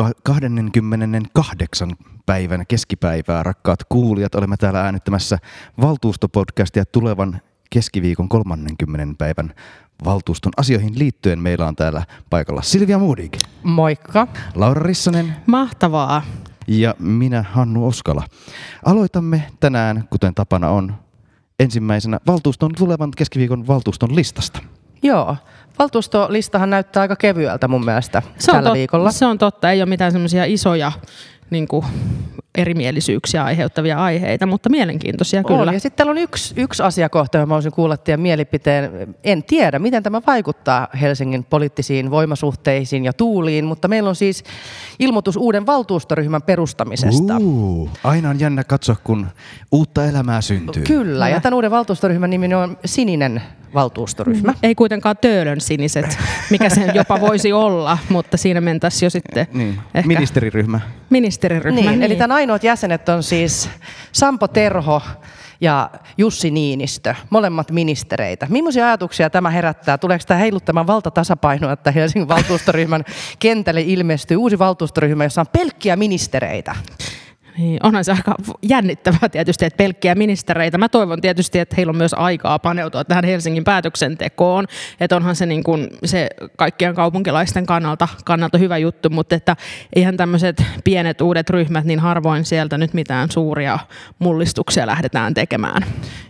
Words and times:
Hyvää 0.00 0.12
elokuun 0.42 0.70
28. 1.32 1.92
päivän 2.26 2.66
keskipäivää, 2.66 3.42
rakkaat 3.42 3.84
kuulijat. 3.88 4.34
Olemme 4.34 4.56
täällä 4.56 4.80
äänittämässä 4.80 5.38
valtuustopodcastia 5.80 6.84
tulevan 6.84 7.40
keskiviikon 7.70 8.28
30. 8.28 9.14
päivän 9.18 9.54
valtuuston 10.04 10.52
asioihin 10.56 10.98
liittyen. 10.98 11.38
Meillä 11.38 11.66
on 11.66 11.76
täällä 11.76 12.02
paikalla 12.30 12.62
Silvia 12.62 12.98
Moodig, 12.98 13.36
Moikka. 13.62 14.26
Laura 14.54 14.82
Rissanen 14.82 15.36
Mahtavaa. 15.46 16.22
ja 16.68 16.94
minä 16.98 17.44
Hannu 17.52 17.86
Oskala. 17.86 18.24
Aloitamme 18.84 19.42
tänään, 19.60 20.04
kuten 20.10 20.34
tapana 20.34 20.68
on, 20.70 20.94
ensimmäisenä 21.58 22.18
valtuuston 22.26 22.70
tulevan 22.76 23.10
keskiviikon 23.16 23.66
valtuuston 23.66 24.16
listasta. 24.16 24.60
Joo. 25.02 25.36
Valtuustolistahan 25.80 26.70
näyttää 26.70 27.00
aika 27.00 27.16
kevyeltä 27.16 27.68
mun 27.68 27.84
mielestä 27.84 28.22
Se 28.38 28.52
tällä 28.52 28.68
tot, 28.68 28.74
viikolla. 28.74 29.10
se 29.10 29.26
on 29.26 29.38
totta, 29.38 29.70
ei 29.70 29.82
ole 29.82 29.88
mitään 29.88 30.12
semmoisia 30.12 30.44
isoja 30.44 30.92
niin 31.50 31.68
kuin, 31.68 31.84
erimielisyyksiä 32.54 33.44
aiheuttavia 33.44 33.98
aiheita, 33.98 34.46
mutta 34.46 34.68
mielenkiintoisia 34.68 35.44
kyllä. 35.44 35.62
On. 35.62 35.74
Ja 35.74 35.80
sitten 35.80 35.96
täällä 35.96 36.10
on 36.10 36.18
yksi, 36.18 36.54
yksi 36.56 36.82
asiakohta, 36.82 37.38
johon 37.38 37.48
mä 37.48 37.52
haluaisin 37.52 37.72
kuulla 37.72 37.96
teidän 37.96 38.20
mielipiteen. 38.20 39.14
En 39.24 39.42
tiedä, 39.44 39.78
miten 39.78 40.02
tämä 40.02 40.22
vaikuttaa 40.26 40.88
Helsingin 41.00 41.44
poliittisiin 41.44 42.10
voimasuhteisiin 42.10 43.04
ja 43.04 43.12
tuuliin, 43.12 43.64
mutta 43.64 43.88
meillä 43.88 44.08
on 44.08 44.16
siis 44.16 44.44
ilmoitus 44.98 45.36
uuden 45.36 45.66
valtuustoryhmän 45.66 46.42
perustamisesta. 46.42 47.36
Uh, 47.40 47.90
aina 48.04 48.30
on 48.30 48.40
jännä 48.40 48.64
katsoa, 48.64 48.96
kun 49.04 49.26
uutta 49.72 50.06
elämää 50.06 50.40
syntyy. 50.40 50.82
Kyllä, 50.82 51.28
ja 51.28 51.40
tämän 51.40 51.54
uuden 51.54 51.70
valtuustoryhmän 51.70 52.30
nimi 52.30 52.54
on 52.54 52.78
Sininen 52.84 53.42
valtuustoryhmä. 53.74 54.54
Ei 54.62 54.74
kuitenkaan 54.74 55.16
töölön 55.16 55.60
siniset, 55.60 56.18
mikä 56.50 56.68
se 56.68 56.84
jopa 56.94 57.20
voisi 57.20 57.52
olla, 57.52 57.98
mutta 58.08 58.36
siinä 58.36 58.60
mentäisiin 58.60 59.06
jo 59.06 59.10
sitten 59.10 59.46
Niin. 59.52 59.78
ehkä 59.94 60.08
Ministeriryhmä. 60.08 60.80
ministeriryhmä. 61.10 61.90
Niin, 61.90 62.02
eli 62.02 62.16
tämän 62.16 62.32
ainoat 62.36 62.64
jäsenet 62.64 63.08
on 63.08 63.22
siis 63.22 63.70
Sampo 64.12 64.48
Terho 64.48 65.02
ja 65.60 65.90
Jussi 66.18 66.50
Niinistö, 66.50 67.14
molemmat 67.30 67.70
ministereitä. 67.70 68.46
Millaisia 68.50 68.86
ajatuksia 68.86 69.30
tämä 69.30 69.50
herättää? 69.50 69.98
Tuleeko 69.98 70.24
tämä 70.26 70.38
heiluttamaan 70.40 70.86
valtatasapainoa, 70.86 71.72
että 71.72 71.90
Helsingin 71.90 72.28
valtuustoryhmän 72.28 73.04
kentälle 73.38 73.80
ilmestyy 73.80 74.36
uusi 74.36 74.58
valtuustoryhmä, 74.58 75.24
jossa 75.24 75.40
on 75.40 75.46
pelkkiä 75.52 75.96
ministereitä? 75.96 76.76
Niin, 77.60 77.80
onhan 77.82 78.04
se 78.04 78.12
aika 78.12 78.34
jännittävää 78.62 79.28
tietysti, 79.28 79.64
että 79.64 79.76
pelkkiä 79.76 80.14
ministereitä. 80.14 80.78
Mä 80.78 80.88
toivon 80.88 81.20
tietysti, 81.20 81.58
että 81.58 81.76
heillä 81.76 81.90
on 81.90 81.96
myös 81.96 82.14
aikaa 82.14 82.58
paneutua 82.58 83.04
tähän 83.04 83.24
Helsingin 83.24 83.64
päätöksentekoon. 83.64 84.66
Että 85.00 85.16
onhan 85.16 85.36
se, 85.36 85.46
niin 85.46 85.64
kuin, 85.64 85.88
se 86.04 86.28
kaikkien 86.56 86.94
kaupunkilaisten 86.94 87.66
kannalta, 87.66 88.08
kannalta 88.24 88.58
hyvä 88.58 88.78
juttu, 88.78 89.10
mutta 89.10 89.34
että 89.34 89.56
eihän 89.96 90.16
tämmöiset 90.16 90.64
pienet 90.84 91.20
uudet 91.20 91.50
ryhmät, 91.50 91.84
niin 91.84 91.98
harvoin 91.98 92.44
sieltä 92.44 92.78
nyt 92.78 92.94
mitään 92.94 93.30
suuria 93.30 93.78
mullistuksia 94.18 94.86
lähdetään 94.86 95.34
tekemään. 95.34 95.84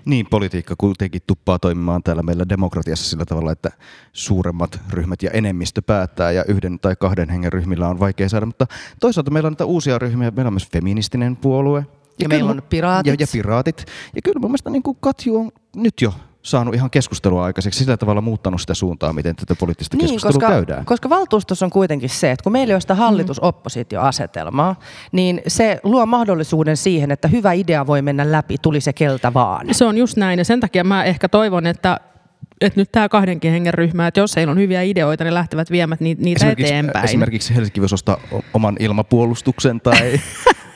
Niin, 0.05 0.27
politiikka 0.31 0.75
kuitenkin 0.79 1.23
tuppaa 1.27 1.59
toimimaan 1.59 2.03
täällä 2.03 2.23
meillä 2.23 2.49
demokratiassa 2.49 3.11
sillä 3.11 3.25
tavalla, 3.25 3.53
että 3.53 3.71
suuremmat 4.13 4.81
ryhmät 4.91 5.23
ja 5.23 5.31
enemmistö 5.31 5.83
päättää 5.83 6.33
ja 6.33 6.45
yhden 6.49 6.79
tai 6.79 6.97
kahden 6.97 7.29
hengen 7.29 7.53
ryhmillä 7.53 7.89
on 7.89 8.01
vaikea 8.01 8.29
saada. 8.29 8.47
Mutta 8.47 8.67
toisaalta 9.01 9.31
meillä 9.31 9.47
on 9.47 9.53
näitä 9.53 9.65
uusia 9.65 9.99
ryhmiä. 9.99 10.31
Meillä 10.31 10.49
on 10.49 10.53
myös 10.53 10.69
feministinen 10.73 11.20
puolue. 11.37 11.87
Ja 12.23 12.29
meillä 12.29 12.43
kyllä 12.51 12.63
on 12.63 12.69
piraatit. 12.71 13.07
Ja, 13.11 13.17
ja 13.21 13.27
piraatit. 13.33 13.85
Ja 14.15 14.23
kyllä 14.25 14.41
mun 14.41 14.51
mielestä 14.51 14.71
niin 14.71 14.83
kuin 14.83 14.97
Katju 15.01 15.37
on 15.37 15.51
nyt 15.77 15.95
jo 16.03 16.13
saanut 16.43 16.75
ihan 16.75 16.91
keskustelua 16.91 17.45
aikaiseksi, 17.45 17.79
sillä 17.79 17.97
tavalla 17.97 18.21
muuttanut 18.21 18.61
sitä 18.61 18.75
suuntaa, 18.75 19.13
miten 19.13 19.37
tätä 19.37 19.55
poliittista 19.55 19.97
keskustelua 19.97 20.31
Niin, 20.33 20.41
koska, 20.41 20.53
käydään. 20.53 20.85
koska 20.85 21.11
valtuustossa 21.11 21.67
on 21.67 21.71
kuitenkin 21.71 22.09
se, 22.09 22.31
että 22.31 22.43
kun 22.43 22.53
meillä 22.53 22.71
ei 22.71 22.75
ole 22.75 22.81
sitä 22.81 22.95
hallitus-oppositioasetelmaa, 22.95 24.77
niin 25.13 25.41
se 25.47 25.81
luo 25.83 26.07
mahdollisuuden 26.07 26.77
siihen, 26.77 27.11
että 27.11 27.29
hyvä 27.29 27.53
idea 27.53 27.87
voi 27.87 28.03
mennä 28.03 28.33
läpi, 28.33 28.57
tuli 28.63 28.81
se 28.81 28.93
keltä 28.93 29.35
vaan. 29.35 29.67
Se 29.75 29.85
on 29.85 29.99
just 29.99 30.17
näin 30.17 30.39
ja 30.39 30.45
sen 30.45 30.61
takia 30.61 30.85
mä 30.85 31.05
ehkä 31.05 31.29
toivon, 31.29 31.67
että 31.67 32.01
että 32.61 32.81
nyt 32.81 32.93
tämä 32.93 33.09
kahdenkin 33.09 33.51
hengen 33.53 33.75
ryhmä, 33.75 34.07
että 34.07 34.21
jos 34.21 34.37
heillä 34.37 34.51
on 34.51 34.59
hyviä 34.59 34.83
ideoita, 34.83 35.25
ne 35.25 35.35
lähtevät 35.35 35.71
viemään 35.71 35.99
niitä, 36.01 36.23
Esimerkiksi, 36.37 36.73
eteenpäin. 36.75 37.05
esimerkiksi 37.05 37.55
Helsinki 37.55 37.81
voisi 37.81 37.95
ostaa 37.95 38.17
oman 38.55 38.77
ilmapuolustuksen 38.81 39.81
tai 39.81 40.21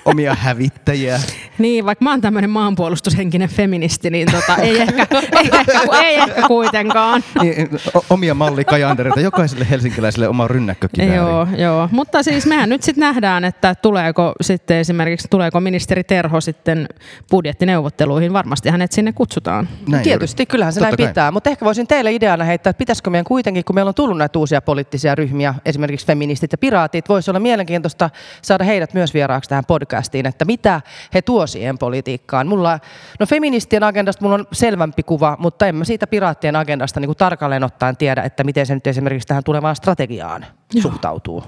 omia 0.05 0.35
hävittäjiä. 0.35 1.21
Niin, 1.59 1.87
vaikka 1.87 2.05
mä 2.05 2.11
oon 2.11 2.21
tämmöinen 2.21 2.51
maanpuolustushenkinen 2.51 3.49
feministi, 3.49 4.11
niin 4.11 4.33
tota, 4.33 4.57
ei, 4.57 4.81
ehkä, 4.81 5.07
ei, 5.13 5.51
ehkä, 5.53 5.81
ei 6.03 6.17
ehkä 6.17 6.43
kuitenkaan. 6.47 7.25
Niin, 7.43 7.71
omia 8.11 8.35
mallikajandereita, 8.35 9.21
jokaiselle 9.21 9.67
helsinkiläiselle 9.71 10.29
oma 10.29 10.49
rynnäkkökivääri. 10.49 11.15
Joo, 11.15 11.47
joo, 11.57 11.89
mutta 11.93 12.23
siis 12.23 12.47
mehän 12.47 12.69
nyt 12.69 12.83
sitten 12.83 13.03
nähdään, 13.03 13.45
että 13.45 13.75
tuleeko 13.75 14.33
sitten 14.41 14.77
esimerkiksi, 14.77 15.29
tuleeko 15.31 15.61
ministeri 15.61 16.05
Terho 16.05 16.41
sitten 16.41 16.89
budjettineuvotteluihin. 17.31 18.33
Varmasti 18.33 18.69
hänet 18.69 18.93
sinne 18.93 19.13
kutsutaan. 19.13 19.69
Näin 19.89 20.03
Tietysti, 20.03 20.41
juuri. 20.43 20.51
kyllähän 20.51 20.73
se 20.73 20.81
Totta 20.81 20.91
näin 20.91 20.97
kai. 20.97 21.07
pitää. 21.07 21.31
Mutta 21.31 21.51
ehkä 21.51 21.65
voisin 21.65 21.87
teille 21.87 22.13
ideana 22.13 22.45
heittää, 22.45 22.71
että 22.71 22.79
pitäisikö 22.79 23.11
meidän 23.11 23.25
kuitenkin, 23.25 23.65
kun 23.65 23.75
meillä 23.75 23.89
on 23.89 23.95
tullut 23.95 24.19
näitä 24.19 24.39
uusia 24.39 24.61
poliittisia 24.61 25.15
ryhmiä, 25.15 25.55
esimerkiksi 25.65 26.07
feministit 26.07 26.53
ja 26.53 26.59
piraatit, 26.59 27.09
voisi 27.09 27.31
olla 27.31 27.41
mielenkiintoista 27.41 28.11
saada 28.43 28.65
heidät 28.65 28.95
myös 28.95 29.15
vieraaksi 29.15 29.49
tähän 29.49 29.65
podcastiin, 29.65 29.94
että 30.27 30.45
mitä 30.45 30.81
he 31.15 31.23
tuo 31.23 31.47
siihen 31.47 31.79
politiikkaan. 31.79 32.47
Mulla, 32.47 32.79
no 33.21 33.27
feministien 33.27 33.83
agendasta 33.83 34.25
mulla 34.25 34.35
on 34.35 34.47
selvämpi 34.53 35.03
kuva, 35.03 35.37
mutta 35.39 35.67
en 35.67 35.77
mä 35.77 35.85
siitä 35.85 36.07
piraattien 36.07 36.57
agendasta 36.57 37.01
niin 37.01 37.09
kuin 37.09 37.17
tarkalleen 37.17 37.65
ottaen 37.65 37.97
tiedä, 37.97 38.23
että 38.23 38.45
miten 38.45 38.67
se 38.67 38.75
nyt 38.75 38.87
esimerkiksi 38.87 39.29
tähän 39.29 39.45
tulevaan 39.45 39.77
strategiaan 39.77 40.47
Joo. 40.75 40.83
suhtautuu. 40.83 41.45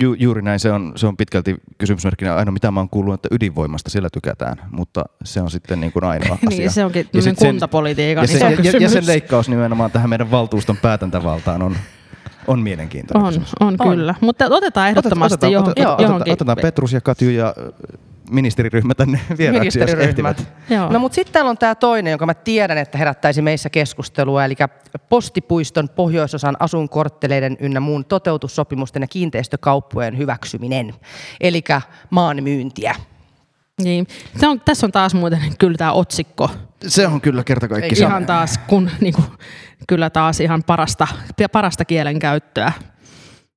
Ju, 0.00 0.14
juuri 0.18 0.42
näin, 0.42 0.60
se 0.60 0.72
on, 0.72 0.92
se 0.96 1.06
on 1.06 1.16
pitkälti 1.16 1.56
kysymysmerkkinä. 1.78 2.34
Ainoa 2.34 2.52
mitä 2.52 2.70
mä 2.70 2.80
oon 2.80 2.88
kuullut, 2.88 3.14
että 3.14 3.28
ydinvoimasta 3.30 3.90
sillä 3.90 4.08
tykätään, 4.12 4.56
mutta 4.70 5.04
se 5.24 5.40
on 5.40 5.50
sitten 5.50 5.80
niin 5.80 5.92
kuin 5.92 6.04
ainoa 6.04 6.34
asia. 6.46 6.58
Niin, 6.58 6.70
se 6.70 6.84
onkin 6.84 7.06
Ja 7.12 7.22
tämmöinen 7.22 7.36
kuntapolitiikan 7.36 8.22
ja, 8.22 8.24
iso 8.24 8.38
se, 8.38 8.68
ja, 8.68 8.78
ja, 8.80 8.88
sen 8.88 9.06
leikkaus 9.06 9.48
nimenomaan 9.48 9.90
tähän 9.90 10.10
meidän 10.10 10.30
valtuuston 10.30 10.76
päätäntävaltaan 10.76 11.62
on, 11.62 11.76
on 12.48 12.60
mielenkiintoinen 12.60 13.26
On, 13.26 13.28
kysymys. 13.28 13.52
on, 13.60 13.76
On. 13.78 13.90
kyllä. 13.90 14.14
Mutta 14.20 14.44
otetaan 14.50 14.88
ehdottomasti 14.88 15.34
otetaan, 15.34 15.52
johonkin, 15.52 15.86
otetaan, 15.86 16.02
johonkin. 16.02 16.32
otetaan 16.32 16.58
Petrus 16.62 16.92
ja 16.92 17.00
Katju 17.00 17.30
ja 17.30 17.54
ministeriryhmä 18.30 18.94
tänne 18.94 19.20
vieraaksi, 19.38 19.80
jos 19.80 19.90
ehtivät. 19.90 20.48
Joo. 20.70 20.92
No 20.92 20.98
mutta 20.98 21.14
sitten 21.14 21.32
täällä 21.32 21.50
on 21.50 21.58
tämä 21.58 21.74
toinen, 21.74 22.10
jonka 22.10 22.26
mä 22.26 22.34
tiedän, 22.34 22.78
että 22.78 22.98
herättäisi 22.98 23.42
meissä 23.42 23.70
keskustelua, 23.70 24.44
eli 24.44 24.54
postipuiston 25.08 25.88
pohjoisosan 25.88 26.56
asunkortteleiden 26.60 27.56
ynnä 27.60 27.80
muun 27.80 28.04
toteutussopimusten 28.04 29.02
ja 29.02 29.08
kiinteistökauppojen 29.08 30.18
hyväksyminen, 30.18 30.94
eli 31.40 31.64
maan 32.10 32.42
myyntiä. 32.42 32.94
Niin. 33.78 34.06
Se 34.36 34.48
on, 34.48 34.60
tässä 34.60 34.86
on 34.86 34.92
taas 34.92 35.14
muuten 35.14 35.40
kyllä 35.58 35.76
tämä 35.78 35.92
otsikko. 35.92 36.50
Se 36.86 37.06
on 37.06 37.20
kyllä 37.20 37.44
kerta 37.44 37.68
kaikki 37.68 37.94
Ei, 37.94 38.02
Ihan 38.02 38.26
taas, 38.26 38.58
kun, 38.58 38.90
niin 39.00 39.14
kuin, 39.14 39.26
kyllä 39.88 40.10
taas 40.10 40.40
ihan 40.40 40.62
parasta, 40.62 41.08
parasta 41.52 41.84
kielenkäyttöä. 41.84 42.72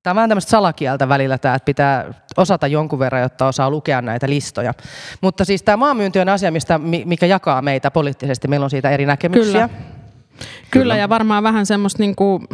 Tämä 0.02 0.12
on 0.12 0.16
vähän 0.16 0.30
tämmöistä 0.30 0.50
salakieltä 0.50 1.08
välillä 1.08 1.38
tämä, 1.38 1.54
että 1.54 1.64
pitää 1.64 2.14
osata 2.36 2.66
jonkun 2.66 2.98
verran, 2.98 3.22
jotta 3.22 3.46
osaa 3.46 3.70
lukea 3.70 4.02
näitä 4.02 4.28
listoja. 4.28 4.74
Mutta 5.20 5.44
siis 5.44 5.62
tämä 5.62 5.76
maanmyynti 5.76 6.20
on 6.20 6.28
asia, 6.28 6.52
mistä, 6.52 6.78
mi- 6.78 7.02
mikä 7.06 7.26
jakaa 7.26 7.62
meitä 7.62 7.90
poliittisesti. 7.90 8.48
Meillä 8.48 8.64
on 8.64 8.70
siitä 8.70 8.90
eri 8.90 9.06
näkemyksiä. 9.06 9.68
Kyllä. 9.68 9.82
Kyllä, 10.70 10.96
ja 10.96 11.08
varmaan 11.08 11.42
vähän 11.42 11.66
semmoista 11.66 12.02
niin 12.02 12.16
kuin, 12.16 12.48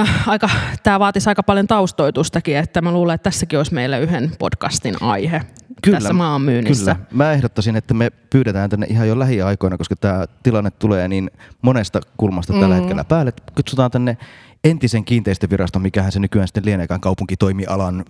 äh, 0.00 0.28
aika, 0.28 0.50
tämä 0.82 1.00
vaatisi 1.00 1.28
aika 1.28 1.42
paljon 1.42 1.66
taustoitustakin, 1.66 2.56
että 2.56 2.80
mä 2.82 2.92
luulen, 2.92 3.14
että 3.14 3.30
tässäkin 3.30 3.58
olisi 3.58 3.74
meille 3.74 4.00
yhden 4.00 4.32
podcastin 4.38 4.94
aihe 5.00 5.40
Kyllä, 5.82 5.98
tässä 5.98 6.12
maanmyynnissä. 6.12 6.94
Kyllä. 6.94 7.06
Mä 7.12 7.32
ehdottaisin, 7.32 7.76
että 7.76 7.94
me 7.94 8.10
pyydetään 8.10 8.70
tänne 8.70 8.86
ihan 8.86 9.08
jo 9.08 9.18
lähiaikoina, 9.18 9.78
koska 9.78 9.96
tämä 9.96 10.24
tilanne 10.42 10.70
tulee 10.70 11.08
niin 11.08 11.30
monesta 11.62 12.00
kulmasta 12.16 12.52
mm. 12.52 12.60
tällä 12.60 12.74
hetkellä 12.74 13.04
päälle. 13.04 13.32
Kutsutaan 13.54 13.90
tänne 13.90 14.16
entisen 14.64 15.04
kiinteistöviraston, 15.04 15.82
mikähän 15.82 16.12
se 16.12 16.20
nykyään 16.20 16.48
sitten 16.48 16.64
lieneekään 16.64 17.00
kaupunkitoimialan 17.00 18.04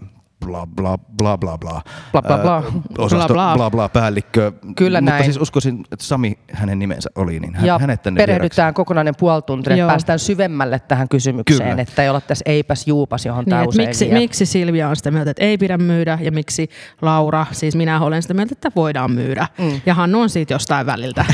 bla 0.47 0.67
bla 0.67 0.99
bla 0.99 1.39
bla 1.39 1.59
bla. 1.59 1.83
Bla, 2.13 2.23
bla, 2.23 2.39
bla. 2.39 2.63
Osasto, 2.99 3.35
Bla, 3.35 3.55
bla. 3.55 3.57
bla 3.57 3.71
bla 3.71 3.89
päällikkö. 3.89 4.53
Kyllä 4.77 5.01
Mutta 5.01 5.11
näin. 5.13 5.25
siis 5.25 5.37
uskoisin, 5.37 5.81
että 5.93 6.05
Sami 6.05 6.39
hänen 6.53 6.79
nimensä 6.79 7.11
oli, 7.15 7.41
niin 7.41 7.55
hän, 7.55 7.67
Ja 7.67 7.79
hänet 7.79 8.03
tänne 8.03 8.19
vieraksi. 8.19 8.35
perehdytään 8.39 8.75
kokonainen 8.75 9.15
puoli 9.19 9.43
tuntia, 9.43 9.75
että 9.75 9.87
päästään 9.87 10.19
syvemmälle 10.19 10.79
tähän 10.79 11.09
kysymykseen, 11.09 11.69
Kyllä. 11.71 11.83
että 11.83 12.03
ei 12.03 12.09
olla 12.09 12.21
tässä 12.21 12.43
eipäs 12.47 12.87
juupas, 12.87 13.27
johon 13.27 13.45
Niin, 13.47 13.69
usein 13.69 13.89
miksi, 13.89 14.05
vie. 14.11 14.15
miksi 14.19 14.47
Silvia 14.47 14.89
on 14.89 14.97
sitä 14.97 15.11
mieltä, 15.11 15.31
että 15.31 15.45
ei 15.45 15.59
pidä 15.59 15.79
myydä 15.79 16.19
ja 16.23 16.33
miksi 16.33 16.71
Laura, 17.03 17.47
siis 17.53 17.77
minä 17.77 18.01
olen 18.01 18.23
sitä 18.23 18.35
mieltä, 18.35 18.53
että 18.53 18.71
voidaan 18.77 19.11
myydä. 19.11 19.47
Mm. 19.59 19.81
Ja 19.87 19.95
Hannu 19.95 20.21
on 20.21 20.31
siitä 20.31 20.55
jostain 20.55 20.87
väliltä. 20.87 21.25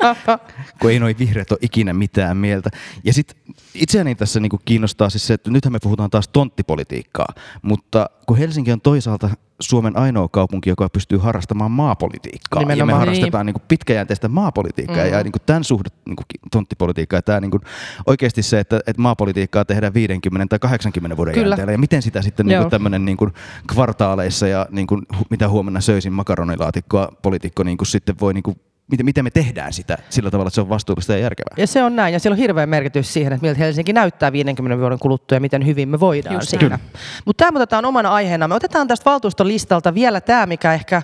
kun 0.80 0.90
ei 0.90 0.98
noin 0.98 1.18
vihreät 1.18 1.50
ole 1.52 1.58
ikinä 1.62 1.92
mitään 1.92 2.36
mieltä. 2.36 2.70
Ja 3.04 3.12
sitten 3.12 3.36
itseäni 3.74 4.14
tässä 4.14 4.40
niin 4.40 4.50
kuin 4.50 4.62
kiinnostaa 4.64 5.10
siis 5.10 5.26
se, 5.26 5.34
että 5.34 5.50
nythän 5.50 5.72
me 5.72 5.78
puhutaan 5.82 6.10
taas 6.10 6.28
tonttipolitiikkaa, 6.28 7.28
mutta 7.62 8.10
kun 8.26 8.36
Helsinki 8.38 8.72
on 8.72 8.80
toisaalta 8.80 9.30
Suomen 9.60 9.96
ainoa 9.96 10.28
kaupunki, 10.28 10.70
joka 10.70 10.88
pystyy 10.88 11.18
harrastamaan 11.18 11.70
maapolitiikkaa. 11.70 12.60
Nimenomaan. 12.60 12.78
Ja 12.78 12.86
me 12.86 12.92
Niin. 12.92 12.98
harrastetaan 12.98 13.46
niin 13.46 13.54
kuin 13.54 13.62
pitkäjänteistä 13.68 14.28
maapolitiikkaa 14.28 15.04
mm. 15.04 15.10
ja 15.10 15.22
niin 15.22 15.32
kuin 15.32 15.42
tämän 15.46 15.64
suhde 15.64 15.88
niin 16.06 16.16
kuin 16.16 16.26
tonttipolitiikkaa. 16.50 17.18
Ja 17.18 17.22
tämä 17.22 17.40
niin 17.40 17.50
kuin 17.50 17.60
oikeasti 18.06 18.42
se, 18.42 18.60
että, 18.60 18.80
että 18.86 19.02
maapolitiikkaa 19.02 19.64
tehdään 19.64 19.94
50 19.94 20.46
tai 20.50 20.58
80 20.58 21.16
vuoden 21.16 21.34
Kyllä. 21.34 21.48
jänteellä. 21.48 21.72
Ja 21.72 21.78
miten 21.78 22.02
sitä 22.02 22.22
sitten 22.22 22.46
niin 22.46 22.58
kuin 22.58 22.70
tämmöinen 22.70 23.04
niin 23.04 23.16
kuin 23.16 23.30
kvartaaleissa 23.74 24.48
ja 24.48 24.66
niin 24.70 24.86
kuin, 24.86 25.02
mitä 25.30 25.48
huomenna 25.48 25.80
söisin 25.80 26.12
makaronilaatikkoa 26.12 27.08
poliitikko 27.22 27.62
niin 27.62 27.76
kuin 27.76 27.88
sitten 27.88 28.16
voi 28.20 28.34
niin 28.34 28.42
kuin, 28.42 28.56
miten, 28.90 29.06
miten 29.06 29.24
me 29.24 29.30
tehdään 29.30 29.72
sitä 29.72 29.98
sillä 30.10 30.30
tavalla, 30.30 30.48
että 30.48 30.54
se 30.54 30.60
on 30.60 30.68
vastuullista 30.68 31.12
ja 31.12 31.18
järkevää. 31.18 31.54
Ja 31.56 31.66
se 31.66 31.82
on 31.82 31.96
näin, 31.96 32.12
ja 32.12 32.20
sillä 32.20 32.34
on 32.34 32.38
hirveä 32.38 32.66
merkitys 32.66 33.12
siihen, 33.12 33.32
että 33.32 33.46
miltä 33.46 33.58
Helsinki 33.58 33.92
näyttää 33.92 34.32
50 34.32 34.78
vuoden 34.78 34.98
kuluttua 34.98 35.36
ja 35.36 35.40
miten 35.40 35.66
hyvin 35.66 35.88
me 35.88 36.00
voidaan 36.00 36.34
Just 36.34 36.48
siinä. 36.48 36.78
Mutta 37.24 37.44
tämä 37.44 37.50
me 37.50 37.58
otetaan 37.58 37.84
omana 37.84 38.10
aiheena. 38.10 38.48
Me 38.48 38.54
otetaan 38.54 38.88
tästä 38.88 39.10
valtuuston 39.10 39.48
listalta 39.48 39.94
vielä 39.94 40.20
tämä, 40.20 40.46
mikä 40.46 40.74
ehkä 40.74 41.02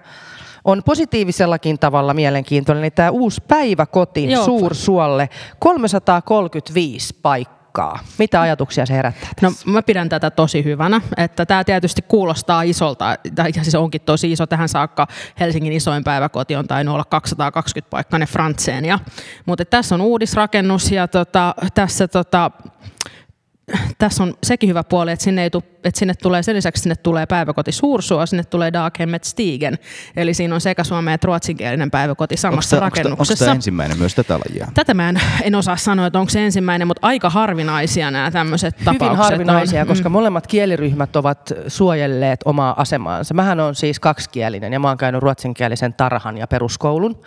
on 0.64 0.82
positiivisellakin 0.84 1.78
tavalla 1.78 2.14
mielenkiintoinen, 2.14 2.84
eli 2.84 2.90
tämä 2.90 3.10
uusi 3.10 3.42
päiväkoti 3.48 4.30
Joo. 4.30 4.44
Suursuolle, 4.44 5.28
335 5.58 7.14
paikkaa. 7.22 7.55
Mitä 8.18 8.40
ajatuksia 8.40 8.86
se 8.86 8.94
herättää 8.94 9.28
No 9.42 9.50
tässä? 9.50 9.70
mä 9.70 9.82
pidän 9.82 10.08
tätä 10.08 10.30
tosi 10.30 10.64
hyvänä, 10.64 11.00
että 11.16 11.46
tämä 11.46 11.64
tietysti 11.64 12.02
kuulostaa 12.02 12.62
isolta, 12.62 13.16
ja 13.36 13.62
siis 13.62 13.74
onkin 13.74 14.00
tosi 14.00 14.32
iso 14.32 14.46
tähän 14.46 14.68
saakka. 14.68 15.06
Helsingin 15.40 15.72
isoin 15.72 16.04
päiväkoti 16.04 16.56
on 16.56 16.66
tainnut 16.66 16.92
olla 16.92 17.04
220 17.04 17.90
paikkainen 17.90 18.28
Frantseenia. 18.28 18.98
Mutta 19.46 19.64
tässä 19.64 19.94
on 19.94 20.00
uudisrakennus 20.00 20.92
ja 20.92 21.08
tota, 21.08 21.54
tässä 21.74 22.08
tota, 22.08 22.50
tässä 23.98 24.22
on 24.22 24.34
sekin 24.44 24.68
hyvä 24.68 24.84
puoli, 24.84 25.12
että 25.12 25.22
sinne, 25.22 25.42
ei 25.42 25.50
tu, 25.50 25.62
että 25.84 25.98
sinne 25.98 26.14
tulee, 26.14 26.42
sen 26.42 26.56
lisäksi 26.56 26.82
sinne 26.82 26.96
tulee 26.96 27.26
päiväkoti 27.26 27.72
Suursuo, 27.72 28.26
sinne 28.26 28.44
tulee 28.44 28.72
Daghemmet 28.72 29.24
Stigen. 29.24 29.78
Eli 30.16 30.34
siinä 30.34 30.54
on 30.54 30.60
sekä 30.60 30.84
suomen 30.84 31.14
että 31.14 31.26
ruotsinkielinen 31.26 31.90
päiväkoti 31.90 32.36
samassa 32.36 32.76
Onko 32.76 32.90
tämä 32.90 33.02
rakennuksessa. 33.02 33.52
ensimmäinen 33.52 33.98
myös 33.98 34.14
tätä 34.14 34.38
lajia? 34.38 34.68
Tätä 34.74 34.94
mä 34.94 35.08
en, 35.08 35.20
en 35.42 35.54
osaa 35.54 35.76
sanoa, 35.76 36.06
että 36.06 36.18
onko 36.18 36.30
se 36.30 36.44
ensimmäinen, 36.44 36.86
mutta 36.86 37.06
aika 37.06 37.30
harvinaisia 37.30 38.10
nämä 38.10 38.30
tämmöiset 38.30 38.76
tapaukset 38.76 39.02
Hyvin 39.02 39.16
harvinaisia, 39.16 39.80
on. 39.80 39.86
koska 39.86 40.08
molemmat 40.08 40.46
kieliryhmät 40.46 41.16
ovat 41.16 41.52
suojelleet 41.68 42.40
omaa 42.44 42.80
asemaansa. 42.80 43.34
Mähän 43.34 43.60
on 43.60 43.74
siis 43.74 44.00
kaksikielinen 44.00 44.72
ja 44.72 44.80
mä 44.80 44.88
oon 44.88 44.96
käynyt 44.96 45.22
ruotsinkielisen 45.22 45.94
tarhan 45.94 46.38
ja 46.38 46.46
peruskoulun. 46.46 47.20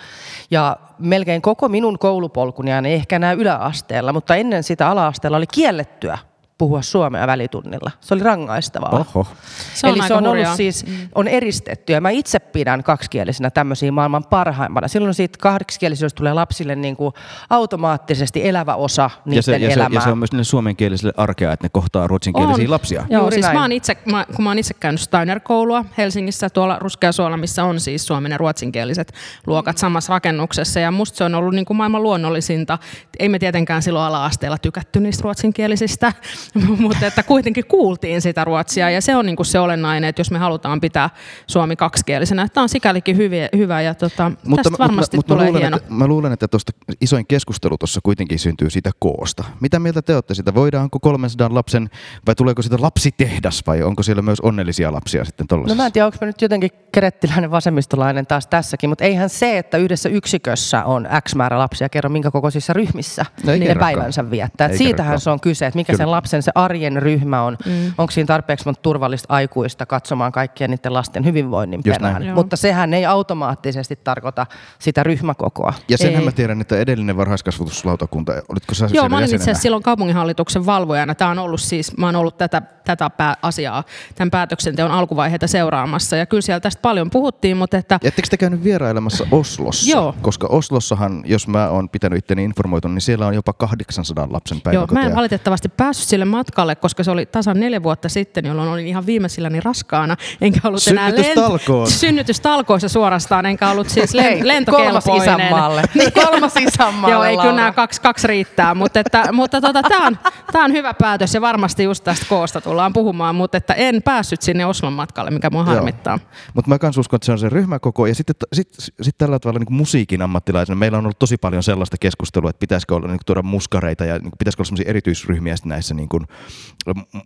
Ja 0.51 0.77
melkein 0.99 1.41
koko 1.41 1.69
minun 1.69 1.99
koulupolkuni, 1.99 2.71
ja 2.71 2.81
ehkä 2.85 3.15
enää 3.15 3.33
yläasteella, 3.33 4.13
mutta 4.13 4.35
ennen 4.35 4.63
sitä 4.63 4.89
ala-asteella 4.89 5.37
oli 5.37 5.47
kiellettyä 5.47 6.17
puhua 6.59 6.81
suomea 6.81 7.27
välitunnilla. 7.27 7.91
Se 8.01 8.13
oli 8.13 8.23
rangaistavaa. 8.23 8.89
Oho. 9.13 9.27
Se 9.73 9.87
on 9.87 9.93
Eli 9.93 10.07
se 10.07 10.13
on 10.13 10.27
hurjaa. 10.27 10.45
ollut 10.45 10.57
siis, 10.57 10.85
on 11.15 11.27
eristetty 11.27 11.93
ja 11.93 12.01
mä 12.01 12.09
itse 12.09 12.39
pidän 12.39 12.83
kaksikielisenä 12.83 13.49
tämmöisiä 13.49 13.91
maailman 13.91 14.23
parhaimpana. 14.23 14.87
Silloin 14.87 15.13
siitä 15.13 15.37
kaksikielisyydestä 15.41 16.17
tulee 16.17 16.33
lapsille 16.33 16.75
niin 16.75 16.95
kuin 16.95 17.13
automaattisesti 17.49 18.47
elävä 18.47 18.75
osa 18.75 19.09
niiden 19.25 19.37
Ja 19.37 19.41
se, 19.41 19.57
ja, 19.57 19.69
se, 19.69 19.73
elämää. 19.73 19.97
ja 19.97 20.01
se 20.01 20.09
on 20.09 20.17
myös 20.17 20.31
niille 20.31 20.43
suomenkielisille 20.43 21.13
arkea, 21.17 21.51
että 21.53 21.65
ne 21.65 21.69
kohtaa 21.69 22.07
ruotsinkielisiä 22.07 22.63
On. 22.65 22.71
lapsia. 22.71 23.05
Joo, 23.09 23.21
Juuri 23.21 23.33
siis 23.33 23.45
näin. 23.45 23.57
mä 23.57 23.61
oon 23.61 23.71
itse, 23.71 23.97
mä, 24.05 24.25
kun 24.35 24.43
mä 24.43 24.49
oon 24.49 24.59
itse 24.59 24.73
käynyt 24.73 25.01
Steiner-koulua 25.01 25.85
Helsingissä 25.97 26.49
tuolla 26.49 26.79
Ruskeasuolla, 26.79 27.37
missä 27.37 27.63
on 27.63 27.79
siis 27.79 28.07
suomen 28.07 28.31
ja 28.31 28.37
ruotsinkieliset 28.37 29.13
luokat 29.47 29.77
samassa 29.77 30.13
rakennuksessa. 30.13 30.79
Ja 30.79 30.91
musta 30.91 31.17
se 31.17 31.23
on 31.23 31.35
ollut 31.35 31.53
niin 31.55 31.65
kuin 31.65 31.77
maailman 31.77 32.03
luonnollisinta. 32.03 32.77
Ei 33.19 33.29
me 33.29 33.39
tietenkään 33.39 33.81
silloin 33.81 34.05
ala-asteella 34.05 34.57
tykätty 34.57 34.99
niistä 34.99 35.23
ruotsinkielisistä, 35.23 36.13
mutta 36.79 37.05
että 37.05 37.23
kuitenkin 37.23 37.65
kuultiin 37.65 38.21
sitä 38.21 38.43
ruotsia. 38.45 38.89
Ja 38.89 39.01
se 39.01 39.15
on 39.15 39.25
niin 39.25 39.35
kuin 39.35 39.45
se 39.45 39.59
olennainen, 39.59 40.09
että 40.09 40.19
jos 40.19 40.31
me 40.31 40.37
halutaan 40.39 40.81
pitää 40.81 41.09
suomi 41.47 41.75
kaksikielisenä, 41.75 42.41
että 42.43 42.53
tämä 42.53 42.63
on 42.63 42.69
sikälikin 42.69 43.17
hyviä, 43.17 43.49
hyvä 43.57 43.81
ja 43.81 43.95
tota, 43.95 44.31
tästä 44.55 44.77
varmasti 44.79 45.17
mutta 45.17 45.33
tulee 45.33 45.45
mä 45.45 45.47
luulen, 45.49 45.61
hieno. 45.61 45.77
Että, 45.77 45.93
mä 45.93 46.07
luulen, 46.07 46.31
että 46.31 46.47
tuosta 46.47 46.71
isoin 47.01 47.27
keskustelu 47.27 47.77
tuossa 47.77 47.99
kuitenkin 48.03 48.39
syntyy 48.39 48.69
siitä 48.69 48.91
koosta. 48.99 49.43
Mitä 49.61 49.79
mieltä 49.79 50.01
te 50.01 50.15
olette 50.15 50.33
siitä? 50.33 50.53
Voidaanko 50.55 50.99
300 50.99 51.47
lapsen, 51.51 51.89
vai 52.27 52.35
tuleeko 52.35 52.61
siitä 52.61 52.77
lapsitehdas, 52.79 53.61
vai 53.67 53.83
onko 53.83 54.03
siellä 54.03 54.21
myös 54.21 54.39
onnellisia 54.39 54.93
lapsia 54.93 55.25
sitten 55.25 55.43
No 55.43 55.47
tuollaisessa? 55.47 55.81
mä 55.83 55.85
en 55.85 55.91
tiedä, 55.91 56.05
onko 56.05 56.17
mä 56.21 56.27
nyt 56.27 56.41
jotenkin 56.41 56.69
kerettiläinen 56.91 57.51
vasemmistolainen 57.51 58.27
taas 58.27 58.47
tässäkin, 58.47 58.89
mutta 58.89 59.03
eihän 59.03 59.29
se, 59.29 59.57
että 59.57 59.77
yhdessä 59.77 60.09
yksikössä 60.09 60.83
on 60.83 61.07
X 61.29 61.35
määrä 61.35 61.59
lapsia, 61.59 61.89
kerro 61.89 62.09
minkä 62.09 62.31
kokoisissa 62.31 62.73
ryhmissä 62.73 63.25
No 63.45 63.51
ne 63.51 63.59
kerrokaan. 63.59 63.79
päivänsä 63.93 64.31
viettää. 64.31 64.67
Ei 64.67 64.77
siitähän 64.77 64.95
kerrokaan. 64.97 65.19
se 65.21 65.29
on 65.29 65.39
kyse, 65.39 65.65
että 65.65 65.77
mikä 65.77 65.93
Kyllä. 65.93 65.97
sen 65.97 66.11
lapsen 66.11 66.38
se 66.43 66.51
arjen 66.55 67.01
ryhmä 67.01 67.41
on. 67.43 67.57
Mm. 67.65 67.93
Onko 67.97 68.11
siinä 68.11 68.27
tarpeeksi 68.27 68.65
monta 68.65 68.81
turvallista 68.81 69.33
aikuista 69.33 69.85
katsomaan 69.85 70.31
kaikkien 70.31 70.69
niiden 70.69 70.93
lasten 70.93 71.25
hyvinvoinnin 71.25 71.81
Just 71.85 72.01
näin. 72.01 72.13
perään. 72.13 72.27
Joo. 72.27 72.35
Mutta 72.35 72.57
sehän 72.57 72.93
ei 72.93 73.05
automaattisesti 73.05 73.95
tarkoita 73.95 74.45
sitä 74.79 75.03
ryhmäkokoa. 75.03 75.73
Ja 75.89 75.97
senhän 75.97 76.19
Ei. 76.21 76.25
mä 76.25 76.31
tiedän, 76.31 76.61
että 76.61 76.77
edellinen 76.77 77.17
varhaiskasvatuslautakunta, 77.17 78.33
olitko 78.49 78.73
sä 78.73 78.89
Joo, 78.93 79.09
mä 79.09 79.15
olin 79.17 79.25
itse 79.25 79.35
asiassa 79.35 79.61
silloin 79.61 79.83
kaupunginhallituksen 79.83 80.65
valvojana. 80.65 81.15
Tämä 81.15 81.31
on 81.31 81.39
ollut 81.39 81.61
siis, 81.61 81.97
mä 81.97 82.05
oon 82.05 82.15
ollut 82.15 82.37
tätä, 82.37 82.61
tätä 82.85 83.09
pää, 83.09 83.35
asiaa, 83.41 83.83
tämän 84.15 84.31
päätöksenteon 84.31 84.91
alkuvaiheita 84.91 85.47
seuraamassa. 85.47 86.15
Ja 86.15 86.25
kyllä 86.25 86.41
siellä 86.41 86.59
tästä 86.59 86.81
paljon 86.81 87.09
puhuttiin, 87.09 87.57
mutta 87.57 87.77
että 87.77 87.99
Ettekö 88.03 88.27
te 88.31 88.37
käynyt 88.37 88.63
vierailemassa 88.63 89.27
Oslossa? 89.31 89.91
Joo. 89.91 90.15
Koska 90.21 90.47
Oslossahan, 90.47 91.23
jos 91.25 91.47
mä 91.47 91.69
oon 91.69 91.89
pitänyt 91.89 92.19
itteni 92.19 92.43
informoitu, 92.43 92.87
niin 92.87 93.01
siellä 93.01 93.27
on 93.27 93.33
jopa 93.33 93.53
800 93.53 94.27
lapsen 94.31 94.55
Joo, 94.55 94.61
päiväkoteja. 94.63 95.01
mä 95.01 95.09
en 95.09 95.15
valitettavasti 95.15 95.69
päässyt 95.69 96.07
sille 96.07 96.25
matkalle, 96.29 96.75
koska 96.75 97.03
se 97.03 97.11
oli 97.11 97.25
tasan 97.25 97.59
neljä 97.59 97.83
vuotta 97.83 98.09
sitten, 98.09 98.45
jolloin 98.45 98.69
olin 98.69 98.87
ihan 98.87 99.05
viimeisilläni 99.05 99.59
raskaana, 99.59 100.17
enkä 100.41 100.59
ollut 100.63 100.87
enää 100.87 101.09
Synnytystalkoot. 101.09 101.89
synnytystalkoissa 101.89 102.89
suorastaan, 102.89 103.45
enkä 103.45 103.69
ollut 103.69 103.89
siis 103.89 104.13
len- 104.15 104.21
Hei, 104.21 104.47
lentokelpoinen. 104.47 105.01
kolmas 105.03 105.23
isänmaalle. 105.23 105.81
Niin, 105.95 106.13
kolmas 106.13 106.53
isänmaalle, 106.55 107.15
Joo, 107.15 107.23
ei 107.23 107.37
kyllä 107.37 107.53
nämä 107.55 107.71
kaksi, 107.71 108.01
kaksi 108.01 108.27
riittää, 108.27 108.75
mutta, 108.75 108.99
että, 108.99 109.31
mutta 109.31 109.61
tota, 109.61 109.83
tämä 109.83 110.07
on, 110.07 110.17
tää 110.51 110.63
on 110.63 110.71
hyvä 110.71 110.93
päätös 110.93 111.33
ja 111.33 111.41
varmasti 111.41 111.83
just 111.83 112.03
tästä 112.03 112.25
koosta 112.29 112.61
tullaan 112.61 112.93
puhumaan, 112.93 113.35
mutta 113.35 113.57
että 113.57 113.73
en 113.73 114.01
päässyt 114.03 114.41
sinne 114.41 114.65
Oslon 114.65 114.93
matkalle, 114.93 115.31
mikä 115.31 115.49
mua 115.49 115.63
harmittaa. 115.63 116.19
Mutta 116.53 116.69
mä 116.69 116.79
kans 116.79 116.97
uskon, 116.97 117.17
että 117.17 117.25
se 117.25 117.31
on 117.31 117.39
se 117.39 117.49
ryhmäkoko. 117.49 118.05
Ja 118.05 118.15
sitten 118.15 118.35
sit, 118.53 118.67
sit 119.01 119.17
tällä 119.17 119.39
tavalla 119.39 119.59
niin 119.59 119.73
musiikin 119.73 120.21
ammattilaisena 120.21 120.75
meillä 120.75 120.97
on 120.97 121.05
ollut 121.05 121.19
tosi 121.19 121.37
paljon 121.37 121.63
sellaista 121.63 121.97
keskustelua, 121.99 122.49
että 122.49 122.59
pitäisikö 122.59 122.95
olla 122.95 123.07
niin 123.07 123.19
tuoda 123.25 123.41
muskareita 123.41 124.05
ja 124.05 124.19
niin 124.19 124.31
pitäisikö 124.39 124.61
olla 124.61 124.65
sellaisia 124.67 124.89
erityisryhmiä 124.89 125.55
näissä 125.65 125.93
niin 125.93 126.09
kuin, 126.09 126.18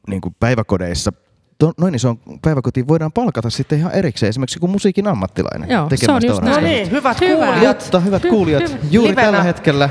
niin 0.07 0.21
kuin 0.21 0.35
päiväkodeissa. 0.39 1.11
To, 1.57 1.73
noin 1.77 1.95
iso 1.95 2.15
päiväkotiin 2.41 2.87
voidaan 2.87 3.11
palkata 3.11 3.49
sitten 3.49 3.79
ihan 3.79 3.91
erikseen, 3.91 4.29
esimerkiksi 4.29 4.59
kuin 4.59 4.71
musiikin 4.71 5.07
ammattilainen. 5.07 5.69
Joo, 5.69 5.89
se 5.95 6.11
on 6.11 6.21
just 6.27 6.41
No 6.41 6.59
niin, 6.59 6.91
hyvät 6.91 7.21
Hyvä. 7.21 7.45
kuulijat. 7.45 7.79
Mutta 7.83 7.99
hyvät 7.99 8.21
kuulijat, 8.29 8.77
juuri 8.91 9.11
Livenä. 9.11 9.25
tällä 9.25 9.43
hetkellä 9.43 9.89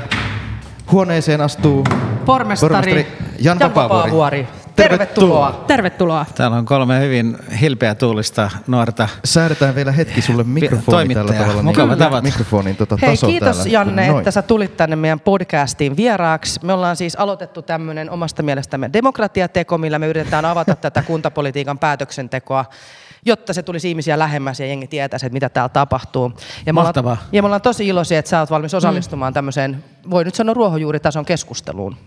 huoneeseen 0.91 1.41
astuu 1.41 1.83
Pormestari, 2.25 2.73
pormestari 2.73 3.07
Jan 3.39 3.59
Vapaavuori. 3.59 4.47
Tervetuloa. 4.75 5.63
Tervetuloa. 5.67 6.25
Täällä 6.35 6.57
on 6.57 6.65
kolme 6.65 6.99
hyvin 6.99 7.37
hilpeätuulista 7.61 8.51
nuorta. 8.67 9.09
Säädetään 9.25 9.75
vielä 9.75 9.91
hetki 9.91 10.21
sulle 10.21 10.43
mikrofoni 10.43 11.13
tällä 11.13 11.33
tavalla. 11.33 11.63
Mukava 11.63 11.95
niin. 11.95 12.23
Mikrofonin 12.23 12.75
tota, 12.75 12.97
Hei, 13.01 13.09
taso 13.09 13.27
kiitos 13.27 13.57
täällä. 13.57 13.71
Janne, 13.71 14.07
Noin. 14.07 14.17
että 14.17 14.31
sä 14.31 14.41
tulit 14.41 14.77
tänne 14.77 14.95
meidän 14.95 15.19
podcastiin 15.19 15.97
vieraaksi. 15.97 16.59
Me 16.63 16.73
ollaan 16.73 16.95
siis 16.95 17.15
aloitettu 17.15 17.61
tämmöinen 17.61 18.09
omasta 18.09 18.43
mielestämme 18.43 18.89
demokratiateko, 18.93 19.77
millä 19.77 19.99
me 19.99 20.07
yritetään 20.07 20.45
avata 20.45 20.75
tätä 20.75 21.03
kuntapolitiikan 21.03 21.79
päätöksentekoa 21.79 22.65
jotta 23.25 23.53
se 23.53 23.63
tulisi 23.63 23.89
ihmisiä 23.89 24.19
lähemmäs 24.19 24.59
ja 24.59 24.65
jengi 24.65 24.87
tietäisi, 24.87 25.25
että 25.25 25.33
mitä 25.33 25.49
täällä 25.49 25.69
tapahtuu. 25.69 26.33
Ja 26.65 26.73
me, 26.73 26.79
ollaan, 26.79 27.17
ja 27.31 27.41
me 27.41 27.45
ollaan 27.45 27.61
tosi 27.61 27.87
iloisia, 27.87 28.19
että 28.19 28.29
sä 28.29 28.39
oot 28.39 28.49
valmis 28.49 28.73
osallistumaan 28.73 29.33
tämmöiseen, 29.33 29.83
voi 30.09 30.23
nyt 30.23 30.35
sanoa 30.35 30.53
ruohonjuuritason 30.53 31.25
keskusteluun. 31.25 31.97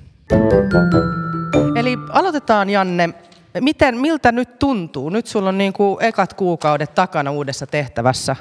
Eli 1.76 1.98
aloitetaan 2.10 2.70
Janne. 2.70 3.14
Miten, 3.60 3.96
miltä 3.96 4.32
nyt 4.32 4.58
tuntuu? 4.58 5.10
Nyt 5.10 5.26
sulla 5.26 5.48
on 5.48 5.58
niin 5.58 5.72
kuin 5.72 6.02
ekat 6.02 6.34
kuukaudet 6.34 6.94
takana 6.94 7.30
uudessa 7.30 7.66
tehtävässä. 7.66 8.36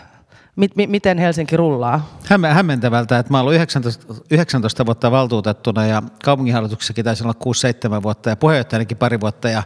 Mit, 0.55 0.75
mi, 0.75 0.87
miten 0.87 1.17
Helsinki 1.17 1.57
rullaa? 1.57 2.19
Hämme- 2.25 2.53
hämmentävältä, 2.53 3.19
että 3.19 3.33
mä 3.33 3.39
ollut 3.39 3.53
19, 3.53 4.13
19 4.31 4.85
vuotta 4.85 5.11
valtuutettuna 5.11 5.85
ja 5.85 6.03
kaupunginhallituksessakin 6.23 7.05
taisi 7.05 7.23
olla 7.23 7.99
6-7 7.99 8.03
vuotta 8.03 8.29
ja 8.29 8.35
puheenjohtajanakin 8.35 8.97
pari 8.97 9.19
vuotta 9.19 9.49
ja 9.49 9.63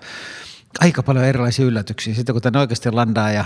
aika 0.80 1.04
paljon 1.04 1.26
erilaisia 1.26 1.66
yllätyksiä. 1.66 2.14
Sitten 2.14 2.36
kun 2.36 2.42
tänne 2.42 2.60
oikeasti 2.60 2.92
landaa 2.92 3.32
ja, 3.32 3.46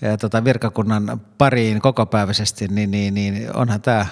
ja 0.00 0.16
tota 0.16 0.44
virkakunnan 0.44 1.20
pariin 1.38 1.80
kokopäiväisesti, 1.80 2.68
niin, 2.68 2.90
niin, 2.90 3.14
niin 3.14 3.56
onhan 3.56 3.82
tämä 3.82 4.06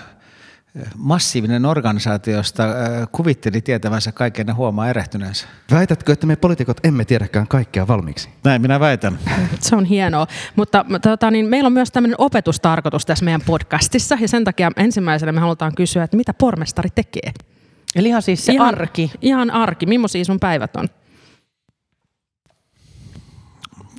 massiivinen 0.96 1.66
organisaatio, 1.66 2.36
josta 2.36 2.64
äh, 2.64 2.72
kuvitteli 3.12 3.60
tietävänsä 3.60 4.12
kaiken 4.12 4.46
ja 4.46 4.54
huomaa 4.54 4.88
erehtyneensä. 4.88 5.46
Väitätkö, 5.70 6.12
että 6.12 6.26
me 6.26 6.36
poliitikot 6.36 6.76
emme 6.84 7.04
tiedäkään 7.04 7.48
kaikkea 7.48 7.88
valmiiksi? 7.88 8.28
Näin 8.44 8.62
minä 8.62 8.80
väitän. 8.80 9.18
Se 9.60 9.76
on 9.76 9.84
hienoa. 9.84 10.26
Mutta 10.56 10.84
tota, 11.02 11.30
niin 11.30 11.46
meillä 11.46 11.66
on 11.66 11.72
myös 11.72 11.90
tämmöinen 11.90 12.20
opetustarkoitus 12.20 13.06
tässä 13.06 13.24
meidän 13.24 13.40
podcastissa 13.46 14.18
ja 14.20 14.28
sen 14.28 14.44
takia 14.44 14.70
ensimmäisenä 14.76 15.32
me 15.32 15.40
halutaan 15.40 15.74
kysyä, 15.74 16.04
että 16.04 16.16
mitä 16.16 16.34
pormestari 16.34 16.90
tekee? 16.94 17.32
Eli 17.96 18.08
ihan 18.08 18.22
siis 18.22 18.46
se 18.46 18.52
ihan, 18.52 18.68
arki. 18.68 19.12
Ihan 19.22 19.50
arki. 19.50 19.86
Millaisia 19.86 20.24
sun 20.24 20.40
päivät 20.40 20.76
on? 20.76 20.88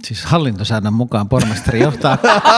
Siis 0.08 0.26
hallintosäännön 0.26 0.94
mukaan 0.94 1.30
pormestari 1.30 1.80
johtaa 1.80 2.18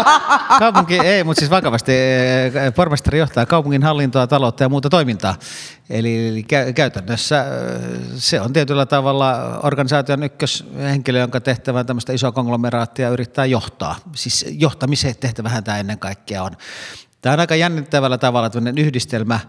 kaupunki, 0.60 1.00
ei, 1.00 1.24
mutta 1.24 1.40
siis 1.40 1.52
vakavasti 1.52 1.92
eh, 1.92 2.74
pormestari 2.76 3.20
johtaa 3.20 3.46
kaupungin 3.46 3.84
hallintoa, 3.84 4.28
taloutta 4.28 4.64
ja 4.64 4.70
muuta 4.70 4.90
toimintaa. 4.90 5.36
Eli, 5.90 6.28
eli 6.28 6.42
kä- 6.42 6.74
käytännössä 6.74 7.40
eh, 7.40 8.00
se 8.16 8.42
on 8.42 8.54
tietyllä 8.54 8.86
tavalla 8.86 9.60
organisaation 9.64 10.24
ykköshenkilö, 10.24 11.20
jonka 11.20 11.42
tehtävä 11.42 11.80
on 11.80 11.86
tämmöistä 11.86 12.14
isoa 12.14 12.32
konglomeraattia 12.32 13.10
yrittää 13.10 13.46
johtaa. 13.46 13.96
Siis 14.16 14.46
johtamisen 14.50 15.16
tehtävähän 15.20 15.64
tämä 15.64 15.78
ennen 15.78 16.00
kaikkea 16.00 16.44
on. 16.44 16.52
Tämä 17.22 17.34
on 17.34 17.40
aika 17.40 17.56
jännittävällä 17.56 18.18
tavalla 18.18 18.50
tämmöinen 18.50 18.86
yhdistelmä 18.86 19.40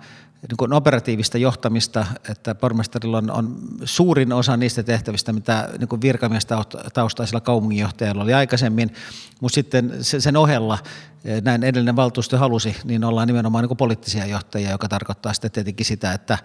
niin 0.48 0.56
kuin 0.56 0.72
operatiivista 0.72 1.38
johtamista, 1.38 2.06
että 2.30 2.54
pormestarilla 2.54 3.18
on, 3.18 3.30
on 3.30 3.58
suurin 3.84 4.32
osa 4.32 4.56
niistä 4.56 4.82
tehtävistä, 4.82 5.32
mitä 5.32 5.68
niin 5.78 5.88
kuin 5.88 6.00
virkamiestaustaisilla 6.00 7.40
kaupunginjohtajilla 7.40 8.22
oli 8.22 8.34
aikaisemmin, 8.34 8.94
mutta 9.40 9.54
sitten 9.54 9.94
sen 10.00 10.36
ohella, 10.36 10.78
eh, 11.24 11.42
näin 11.42 11.64
edellinen 11.64 11.96
valtuusto 11.96 12.38
halusi, 12.38 12.76
niin 12.84 13.04
ollaan 13.04 13.28
nimenomaan 13.28 13.62
niin 13.62 13.68
kuin 13.68 13.78
poliittisia 13.78 14.26
johtajia, 14.26 14.70
joka 14.70 14.88
tarkoittaa 14.88 15.32
sitten 15.32 15.50
tietenkin 15.50 15.86
sitä, 15.86 16.12
että 16.12 16.38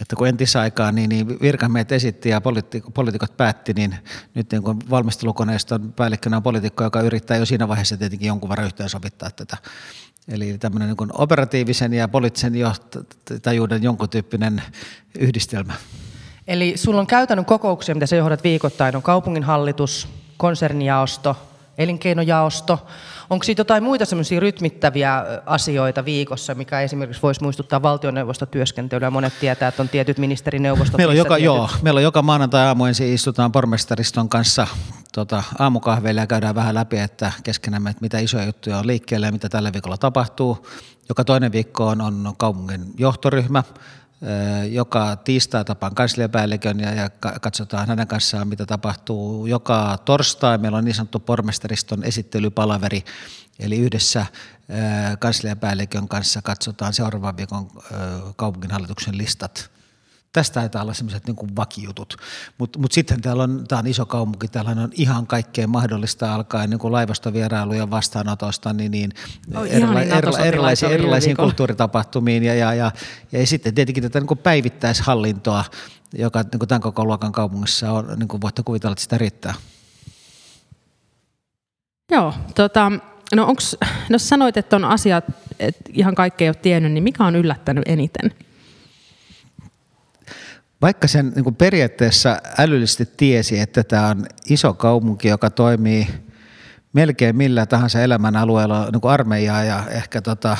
että 0.00 0.16
kun 0.16 0.28
entisaikaan 0.28 0.94
niin, 0.94 1.08
niin 1.08 1.40
virkamiehet 1.40 1.92
esitti 1.92 2.28
ja 2.28 2.40
poliitikot 2.94 3.36
päätti, 3.36 3.72
niin 3.72 3.94
nyt 4.34 4.52
niin 4.52 4.62
kun 4.62 4.78
valmistelukoneiston 4.90 5.92
päällikkönä 5.92 6.36
on 6.36 6.42
poliitikko, 6.42 6.84
joka 6.84 7.00
yrittää 7.00 7.36
jo 7.36 7.46
siinä 7.46 7.68
vaiheessa 7.68 7.96
tietenkin 7.96 8.26
jonkun 8.26 8.50
verran 8.50 8.66
yhteensovittaa 8.66 9.30
tätä 9.30 9.56
Eli 10.28 10.58
tämmöinen 10.58 10.88
niin 10.88 11.10
operatiivisen 11.12 11.92
ja 11.92 12.08
poliittisen 12.08 12.54
johtajuuden 12.54 13.82
jonkun 13.82 14.08
tyyppinen 14.08 14.62
yhdistelmä. 15.18 15.72
Eli 16.48 16.72
sulla 16.76 17.00
on 17.00 17.06
käytännön 17.06 17.44
kokouksia, 17.44 17.94
mitä 17.94 18.06
sä 18.06 18.16
johdat 18.16 18.44
viikoittain, 18.44 18.96
on 18.96 19.02
kaupunginhallitus, 19.02 20.08
konsernijaosto, 20.36 21.36
elinkeinojaosto. 21.78 22.86
Onko 23.30 23.42
siitä 23.42 23.60
jotain 23.60 23.82
muita 23.82 24.04
semmoisia 24.04 24.40
rytmittäviä 24.40 25.24
asioita 25.46 26.04
viikossa, 26.04 26.54
mikä 26.54 26.80
esimerkiksi 26.80 27.22
voisi 27.22 27.42
muistuttaa 27.42 27.82
valtioneuvostotyöskentelyä? 27.82 29.10
Monet 29.10 29.32
tietää, 29.40 29.68
että 29.68 29.82
on 29.82 29.88
tietyt 29.88 30.18
ministerineuvostot. 30.18 30.98
Meillä 30.98 31.12
on 31.12 31.16
joka, 31.16 31.34
tietyt... 31.34 31.44
joo, 31.44 31.70
meillä 31.82 31.98
on 31.98 32.02
joka 32.02 32.22
maanantai 32.22 32.66
aamu 32.66 32.84
ensin 32.84 33.14
istutaan 33.14 33.52
pormestariston 33.52 34.28
kanssa 34.28 34.66
tota, 35.12 35.42
aamukahveilla 35.58 36.20
ja 36.20 36.26
käydään 36.26 36.54
vähän 36.54 36.74
läpi, 36.74 36.98
että 36.98 37.32
keskenämme, 37.42 37.90
että 37.90 38.00
mitä 38.00 38.18
isoja 38.18 38.44
juttuja 38.44 38.78
on 38.78 38.86
liikkeelle 38.86 39.26
ja 39.26 39.32
mitä 39.32 39.48
tällä 39.48 39.72
viikolla 39.72 39.98
tapahtuu. 39.98 40.66
Joka 41.08 41.24
toinen 41.24 41.52
viikko 41.52 41.86
on, 41.86 42.00
on 42.00 42.34
kaupungin 42.38 42.94
johtoryhmä, 42.98 43.64
joka 44.70 45.16
tiistai 45.16 45.64
tapaan 45.64 45.94
kansliapäällikön 45.94 46.80
ja, 46.80 46.94
ja 46.94 47.10
katsotaan 47.40 47.88
hänen 47.88 48.06
kanssaan, 48.06 48.48
mitä 48.48 48.66
tapahtuu. 48.66 49.46
Joka 49.46 49.98
torstai 50.04 50.58
meillä 50.58 50.78
on 50.78 50.84
niin 50.84 50.94
sanottu 50.94 51.20
pormestariston 51.20 52.04
esittelypalaveri, 52.04 53.04
eli 53.58 53.78
yhdessä 53.78 54.26
kansliapäällikön 55.18 56.08
kanssa 56.08 56.42
katsotaan 56.42 56.92
seuraavan 56.92 57.36
viikon 57.36 57.70
kaupunginhallituksen 58.36 59.18
listat 59.18 59.70
Tästä 60.32 60.54
taitaa 60.54 60.82
olla 60.82 60.94
sellaiset 60.94 61.26
niin 61.26 61.56
vakijutut. 61.56 62.16
Mutta 62.58 62.78
mut 62.78 62.92
sitten 62.92 63.20
täällä 63.20 63.42
on, 63.42 63.64
tää 63.68 63.78
on 63.78 63.86
iso 63.86 64.06
kaupunki, 64.06 64.48
täällä 64.48 64.70
on 64.70 64.90
ihan 64.92 65.26
kaikkea 65.26 65.66
mahdollista 65.66 66.34
alkaen 66.34 66.70
niin 66.70 66.92
laivastovierailuja 66.92 67.90
vastaanotosta, 67.90 68.72
niin, 68.72 68.92
niin 68.92 69.12
oh, 69.54 69.66
erila, 69.70 70.02
erila, 70.02 70.38
erilaisiin, 70.38 70.92
erilaisiin 70.92 71.36
kulttuuritapahtumiin 71.36 72.42
ja, 72.42 72.54
ja, 72.54 72.74
ja, 72.74 72.92
ja, 73.32 73.46
sitten 73.46 73.74
tietenkin 73.74 74.02
tätä 74.02 74.20
niin 74.20 74.38
päivittäishallintoa, 74.38 75.64
joka 76.14 76.42
niin 76.42 76.68
tämän 76.68 76.80
koko 76.80 77.04
luokan 77.04 77.32
kaupungissa 77.32 77.92
on, 77.92 78.18
niin 78.18 78.28
kuin 78.28 78.40
voitte 78.40 78.62
kuvitella, 78.62 78.92
että 78.92 79.02
sitä 79.02 79.18
riittää. 79.18 79.54
Joo, 82.12 82.34
tota, 82.54 82.92
no 83.34 83.46
onks, 83.46 83.76
no 84.08 84.18
sanoit, 84.18 84.56
että 84.56 84.76
on 84.76 84.84
asiat, 84.84 85.24
että 85.58 85.90
ihan 85.92 86.14
kaikkea 86.14 86.44
ei 86.44 86.48
ole 86.48 86.54
tiennyt, 86.54 86.92
niin 86.92 87.04
mikä 87.04 87.24
on 87.24 87.36
yllättänyt 87.36 87.84
eniten? 87.86 88.34
Vaikka 90.82 91.08
sen 91.08 91.32
niin 91.34 91.44
kuin 91.44 91.56
periaatteessa 91.56 92.38
älyllisesti 92.58 93.08
tiesi, 93.16 93.58
että 93.58 93.84
tämä 93.84 94.08
on 94.08 94.26
iso 94.50 94.74
kaupunki, 94.74 95.28
joka 95.28 95.50
toimii 95.50 96.08
melkein 96.92 97.36
millä 97.36 97.66
tahansa 97.66 98.00
elämän 98.00 98.36
alueella, 98.36 98.88
niin 98.92 99.00
kuin 99.00 99.12
armeijaa 99.12 99.64
ja 99.64 99.84
ehkä 99.90 100.22
tota, 100.22 100.56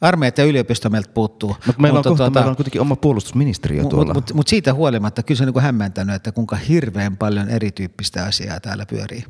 armeijat 0.00 0.38
ja 0.38 0.44
yliopisto 0.44 0.90
meiltä 0.90 1.10
puuttuu. 1.14 1.56
Mutta 1.66 1.82
meillä, 1.82 1.98
mutta, 1.98 2.10
on 2.10 2.12
kohta, 2.12 2.24
tuota, 2.24 2.40
meillä 2.40 2.50
on 2.50 2.56
kuitenkin 2.56 2.80
oma 2.80 2.96
puolustusministeriö 2.96 3.84
tuolla. 3.84 4.14
Mutta 4.14 4.32
mut, 4.32 4.36
mut 4.36 4.48
siitä 4.48 4.74
huolimatta 4.74 5.22
kyllä 5.22 5.38
se 5.38 5.44
on 5.44 5.52
niin 5.54 5.62
hämmentänyt, 5.62 6.16
että 6.16 6.32
kuinka 6.32 6.56
hirveän 6.56 7.16
paljon 7.16 7.48
erityyppistä 7.48 8.24
asiaa 8.24 8.60
täällä 8.60 8.86
pyörii. 8.86 9.24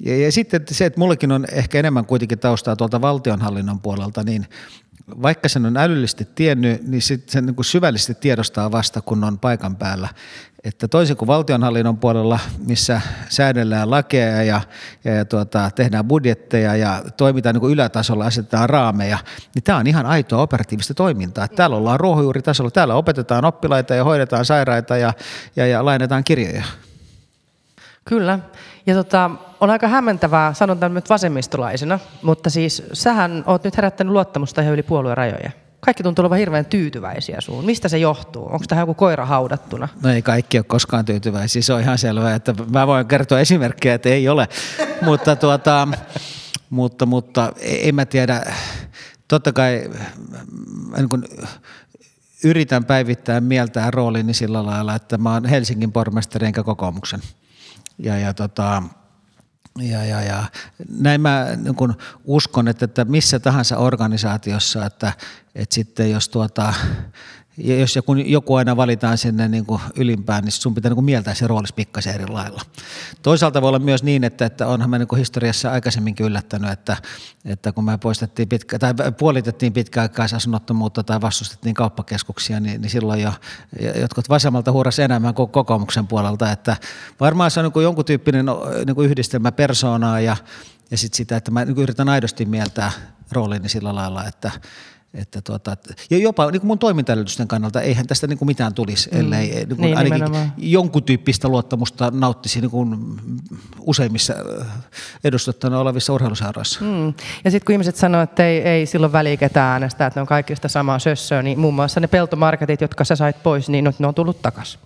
Ja, 0.00 0.18
ja 0.18 0.32
sitten 0.32 0.60
se, 0.70 0.84
että 0.84 1.00
mullekin 1.00 1.32
on 1.32 1.46
ehkä 1.52 1.78
enemmän 1.78 2.06
kuitenkin 2.06 2.38
taustaa 2.38 2.76
tuolta 2.76 3.00
valtionhallinnon 3.00 3.80
puolelta, 3.80 4.22
niin 4.22 4.46
vaikka 5.22 5.48
sen 5.48 5.66
on 5.66 5.76
älyllisesti 5.76 6.28
tiennyt, 6.34 6.88
niin 6.88 7.02
sit 7.02 7.28
sen 7.28 7.46
niin 7.46 7.54
kuin 7.54 7.64
syvällisesti 7.64 8.14
tiedostaa 8.14 8.72
vasta, 8.72 9.00
kun 9.00 9.24
on 9.24 9.38
paikan 9.38 9.76
päällä. 9.76 10.08
Että 10.64 10.88
toisin 10.88 11.16
kuin 11.16 11.26
valtionhallinnon 11.26 11.98
puolella, 11.98 12.38
missä 12.66 13.00
säädellään 13.28 13.90
lakeja 13.90 14.42
ja, 14.42 14.60
ja, 15.04 15.12
ja 15.14 15.24
tuota, 15.24 15.70
tehdään 15.74 16.04
budjetteja 16.04 16.76
ja 16.76 17.02
toimitaan 17.16 17.54
niin 17.54 17.60
kuin 17.60 17.72
ylätasolla, 17.72 18.26
asetetaan 18.26 18.70
raameja, 18.70 19.18
niin 19.54 19.62
tämä 19.62 19.78
on 19.78 19.86
ihan 19.86 20.06
aitoa 20.06 20.42
operatiivista 20.42 20.94
toimintaa. 20.94 21.44
Että 21.44 21.56
täällä 21.56 21.76
ollaan 21.76 22.00
ruohonjuuritasolla, 22.00 22.70
täällä 22.70 22.94
opetetaan 22.94 23.44
oppilaita 23.44 23.94
ja 23.94 24.04
hoidetaan 24.04 24.44
sairaita 24.44 24.96
ja, 24.96 25.12
ja, 25.56 25.66
ja 25.66 25.84
lainataan 25.84 26.24
kirjoja. 26.24 26.64
Kyllä. 28.04 28.38
Ja 28.86 28.94
tota, 28.94 29.30
on 29.60 29.70
aika 29.70 29.88
hämmentävää, 29.88 30.54
sanon 30.54 30.78
tämän 30.78 30.94
nyt 30.94 31.10
vasemmistolaisena, 31.10 31.98
mutta 32.22 32.50
siis 32.50 32.82
sähän 32.92 33.44
oot 33.46 33.64
nyt 33.64 33.76
herättänyt 33.76 34.12
luottamusta 34.12 34.60
ihan 34.62 34.74
yli 34.74 34.82
puolueen 34.82 35.16
rajoja. 35.16 35.50
Kaikki 35.80 36.02
tuntuu 36.02 36.22
olevan 36.22 36.38
hirveän 36.38 36.64
tyytyväisiä 36.64 37.40
suun. 37.40 37.64
Mistä 37.64 37.88
se 37.88 37.98
johtuu? 37.98 38.44
Onko 38.44 38.64
tähän 38.68 38.82
joku 38.82 38.94
koira 38.94 39.26
haudattuna? 39.26 39.88
No 40.02 40.10
ei 40.10 40.22
kaikki 40.22 40.58
ole 40.58 40.64
koskaan 40.64 41.04
tyytyväisiä. 41.04 41.62
Se 41.62 41.72
on 41.72 41.80
ihan 41.80 41.98
selvää, 41.98 42.34
että 42.34 42.54
mä 42.70 42.86
voin 42.86 43.06
kertoa 43.06 43.40
esimerkkejä, 43.40 43.94
että 43.94 44.08
ei 44.08 44.28
ole. 44.28 44.48
mutta, 45.06 45.36
tuota, 45.36 45.88
mutta, 46.70 47.06
mutta 47.06 47.52
en 47.62 47.94
mä 47.94 48.06
tiedä. 48.06 48.54
Totta 49.28 49.52
kai 49.52 49.90
niin 50.96 51.08
kun, 51.08 51.24
yritän 52.44 52.84
päivittää 52.84 53.40
mieltään 53.40 53.94
roolini 53.94 54.34
sillä 54.34 54.66
lailla, 54.66 54.94
että 54.94 55.18
mä 55.18 55.32
oon 55.32 55.44
Helsingin 55.44 55.92
pormestari 55.92 56.46
enkä 56.46 56.62
kokoomuksen 56.62 57.20
ja, 57.98 58.18
ja, 58.18 58.34
tota, 58.34 58.82
ja, 59.78 60.04
ja, 60.04 60.22
ja 60.22 60.44
näin 60.98 61.20
mä 61.20 61.46
niin 61.56 61.74
kun 61.74 61.94
uskon, 62.24 62.68
että, 62.68 62.84
että 62.84 63.04
missä 63.04 63.38
tahansa 63.38 63.76
organisaatiossa, 63.76 64.86
että, 64.86 65.12
että 65.54 65.74
sitten 65.74 66.10
jos 66.10 66.28
tuota, 66.28 66.74
ja 67.56 67.78
jos 67.78 67.96
joku, 67.96 68.14
joku 68.14 68.54
aina 68.54 68.76
valitaan 68.76 69.18
sinne 69.18 69.48
niin 69.48 69.66
kuin 69.66 69.80
ylimpään, 69.96 70.44
niin 70.44 70.52
sun 70.52 70.74
pitää 70.74 70.88
niin 70.88 70.94
kuin 70.94 71.04
mieltää 71.04 71.34
se 71.34 71.46
roolisi 71.46 71.74
pikkasen 71.74 72.14
eri 72.14 72.26
lailla. 72.26 72.62
Toisaalta 73.22 73.62
voi 73.62 73.68
olla 73.68 73.78
myös 73.78 74.02
niin, 74.02 74.24
että, 74.24 74.46
että 74.46 74.66
onhan 74.66 74.90
me 74.90 74.98
niin 74.98 75.08
kuin 75.08 75.18
historiassa 75.18 75.70
aikaisemminkin 75.70 76.26
yllättänyt, 76.26 76.70
että, 76.70 76.96
että 77.44 77.72
kun 77.72 77.84
me 77.84 77.98
poistettiin 77.98 78.48
pitkä, 78.48 78.78
tai 78.78 78.94
puolitettiin 79.18 79.72
pitkäaikaisasunnottomuutta 79.72 81.02
tai 81.02 81.20
vastustettiin 81.20 81.74
kauppakeskuksia, 81.74 82.60
niin, 82.60 82.80
niin 82.80 82.90
silloin 82.90 83.22
jo 83.22 83.32
jotkut 84.00 84.28
vasemmalta 84.28 84.72
huurasi 84.72 85.02
enemmän 85.02 85.34
kuin 85.34 85.50
kokoomuksen 85.50 86.06
puolelta. 86.06 86.52
Että 86.52 86.76
varmaan 87.20 87.50
se 87.50 87.60
on 87.60 87.64
niin 87.64 87.72
kuin 87.72 87.84
jonkun 87.84 88.04
tyyppinen 88.04 88.46
niin 88.86 88.94
kuin 88.94 89.10
yhdistelmä 89.10 89.52
persoonaa 89.52 90.20
ja, 90.20 90.36
ja 90.90 90.98
sit 90.98 91.14
sitä, 91.14 91.36
että 91.36 91.50
mä 91.50 91.64
niin 91.64 91.74
kuin 91.74 91.82
yritän 91.82 92.08
aidosti 92.08 92.44
mieltää 92.44 92.92
roolini 93.32 93.68
sillä 93.68 93.94
lailla, 93.94 94.24
että, 94.24 94.50
että 95.14 95.40
tuota, 95.40 95.76
ja 96.10 96.18
jopa 96.18 96.50
niin 96.50 96.60
kuin 96.60 96.68
mun 96.68 96.78
toimintaedellytysten 96.78 97.48
kannalta 97.48 97.80
eihän 97.80 98.06
tästä 98.06 98.26
niin 98.26 98.38
kuin 98.38 98.46
mitään 98.46 98.74
tulisi, 98.74 99.10
mm. 99.12 99.20
ellei 99.20 99.46
niin 99.46 99.68
kuin 99.68 99.80
niin, 99.80 99.96
ainakin 99.96 100.14
nimenomaan. 100.14 100.52
jonkun 100.56 101.02
tyyppistä 101.02 101.48
luottamusta 101.48 102.10
nauttisi 102.10 102.60
niin 102.60 102.70
kuin 102.70 102.96
useimmissa 103.80 104.34
äh, 104.60 104.66
edustettuna 105.24 105.78
olevissa 105.78 106.12
urheiluseuroissa. 106.12 106.80
Mm. 106.84 107.14
Ja 107.44 107.50
sitten 107.50 107.66
kun 107.66 107.72
ihmiset 107.72 107.96
sanoo, 107.96 108.22
että 108.22 108.46
ei, 108.46 108.58
ei 108.60 108.86
silloin 108.86 109.12
väliä 109.12 109.36
ketään 109.36 109.72
äänestää, 109.72 110.06
että 110.06 110.20
ne 110.20 110.22
on 110.22 110.26
kaikki 110.26 110.56
sitä 110.56 110.68
samaa 110.68 110.98
sössöä, 110.98 111.42
niin 111.42 111.58
muun 111.58 111.74
muassa 111.74 112.00
ne 112.00 112.06
peltomarketit, 112.06 112.80
jotka 112.80 113.04
sä 113.04 113.16
sait 113.16 113.42
pois, 113.42 113.68
niin 113.68 113.94
ne 113.98 114.06
on 114.06 114.14
tullut 114.14 114.42
takaisin. 114.42 114.80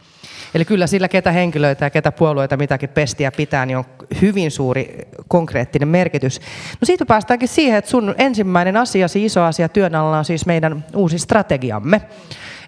Eli 0.55 0.65
kyllä 0.65 0.87
sillä, 0.87 1.09
ketä 1.09 1.33
henkilöitä 1.33 1.85
ja 1.85 1.91
ketä 1.91 2.13
puolueita 2.13 2.57
mitäkin 2.57 2.89
pestiä 2.89 3.33
pitää, 3.33 3.67
niin 3.67 3.77
on 3.77 3.85
hyvin 4.23 4.51
suuri 4.51 5.09
konkreettinen 5.29 5.89
merkitys. 5.89 6.41
No 6.81 6.85
siitä 6.85 7.07
päästäänkin 7.07 7.49
siihen, 7.49 7.79
että 7.79 7.91
sun 7.91 8.15
ensimmäinen 8.19 8.77
asia, 8.77 9.07
iso 9.15 9.43
asia 9.43 9.69
työn 9.69 9.95
alla 9.95 10.19
on 10.19 10.25
siis 10.25 10.47
meidän 10.47 10.85
uusi 10.97 11.19
strategiamme. 11.19 12.03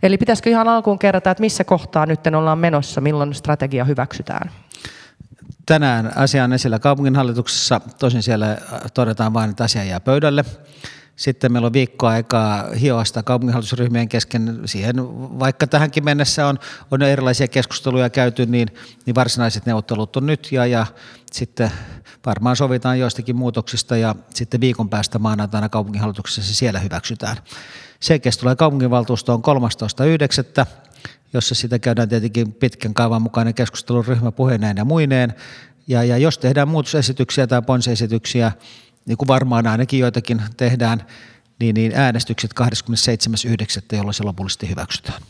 Eli 0.03 0.19
pitäisikö 0.19 0.51
ihan 0.51 0.69
alkuun 0.69 0.99
kerrata, 0.99 1.31
että 1.31 1.41
missä 1.41 1.65
kohtaa 1.65 2.07
nyt 2.07 2.27
ollaan 2.27 2.59
menossa, 2.59 3.01
milloin 3.01 3.35
strategia 3.35 3.85
hyväksytään? 3.85 4.51
Tänään 5.67 6.13
asia 6.17 6.45
on 6.45 6.53
esillä 6.53 6.79
kaupunginhallituksessa. 6.79 7.81
Tosin 7.99 8.23
siellä 8.23 8.57
todetaan 8.95 9.35
vain, 9.35 9.51
että 9.51 9.65
asia 9.65 9.85
jää 9.85 10.01
pöydälle. 10.01 10.45
Sitten 11.17 11.53
meillä 11.53 11.67
on 11.67 11.73
viikko 11.73 12.07
aikaa 12.07 12.65
hioa 12.81 13.05
sitä 13.05 13.23
kaupunginhallitusryhmien 13.23 14.09
kesken. 14.09 14.61
Siihen, 14.65 14.97
vaikka 15.39 15.67
tähänkin 15.67 16.05
mennessä 16.05 16.47
on, 16.47 16.59
on 16.91 17.03
erilaisia 17.03 17.49
keskusteluja 17.49 18.11
käyty, 18.11 18.47
niin, 18.47 18.69
niin 19.07 19.15
varsinaiset 19.15 19.67
neuvottelut 19.67 20.17
on 20.17 20.27
nyt 20.27 20.53
ja, 20.53 20.67
ja 20.67 20.87
sitten 21.33 21.71
varmaan 22.27 22.57
sovitaan 22.57 22.99
joistakin 22.99 23.37
muutoksista 23.37 23.97
ja 23.97 24.15
sitten 24.35 24.61
viikon 24.61 24.89
päästä 24.89 25.19
maanantaina 25.19 25.69
kaupunginhallituksessa 25.69 26.43
se 26.43 26.55
siellä 26.55 26.79
hyväksytään. 26.79 27.37
Selkeästi 28.01 28.41
tulee 28.41 28.57
kaupunginvaltuustoon 28.57 29.43
13.9., 30.63 30.67
jossa 31.33 31.55
sitä 31.55 31.79
käydään 31.79 32.09
tietenkin 32.09 32.53
pitkän 32.53 32.95
kaavan 32.95 33.23
mukainen 33.23 33.55
keskustelu 33.55 34.03
ryhmäpuheeneen 34.03 34.77
ja 34.77 34.85
muineen. 34.85 35.35
Ja, 35.87 36.05
ja 36.05 36.19
jos 36.19 36.39
tehdään 36.39 36.69
muutosesityksiä 36.69 37.47
tai 37.47 37.63
ponsiesityksiä, 37.63 38.53
niin 39.11 39.19
kuin 39.19 39.29
varmaan 39.29 39.67
ainakin 39.67 40.01
joitakin 40.01 40.43
tehdään, 40.57 41.03
niin, 41.61 41.75
niin 41.75 41.93
äänestykset 41.95 42.51
27.9., 42.61 43.97
jolloin 43.97 44.15
se 44.15 44.25
lopullisesti 44.25 44.69
hyväksytään. 44.69 45.23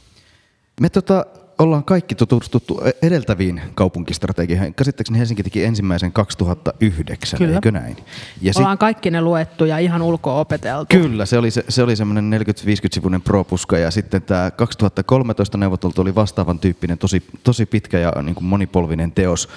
Me 0.80 0.88
tota, 0.88 1.26
ollaan 1.58 1.84
kaikki 1.84 2.14
tutustuttu 2.14 2.80
edeltäviin 3.02 3.62
kaupunkistrategioihin. 3.74 4.74
Käsittääkseni 4.74 5.18
Helsinki 5.18 5.42
teki 5.42 5.64
ensimmäisen 5.64 6.12
2009, 6.12 7.38
Kyllä. 7.38 7.54
eikö 7.54 7.70
näin? 7.70 7.96
Ja 8.40 8.52
ollaan 8.56 8.74
sit... 8.74 8.80
kaikki 8.80 9.10
ne 9.10 9.20
luettu 9.20 9.64
ja 9.64 9.78
ihan 9.78 10.02
ulkoa 10.02 10.34
opeteltu. 10.34 10.86
Kyllä, 10.88 11.26
se 11.26 11.38
oli, 11.38 11.50
se, 11.50 11.64
se 11.68 11.82
oli 11.82 11.96
semmoinen 11.96 12.40
40-50-sivuinen 12.40 13.22
propuska 13.22 13.78
ja 13.78 13.90
sitten 13.90 14.22
tämä 14.22 14.50
2013 14.50 15.58
neuvottelut 15.58 15.98
oli 15.98 16.14
vastaavan 16.14 16.58
tyyppinen, 16.58 16.98
tosi, 16.98 17.22
tosi 17.42 17.66
pitkä 17.66 17.98
ja 17.98 18.12
niin 18.22 18.34
kuin 18.34 18.44
monipolvinen 18.44 19.12
teos. 19.12 19.48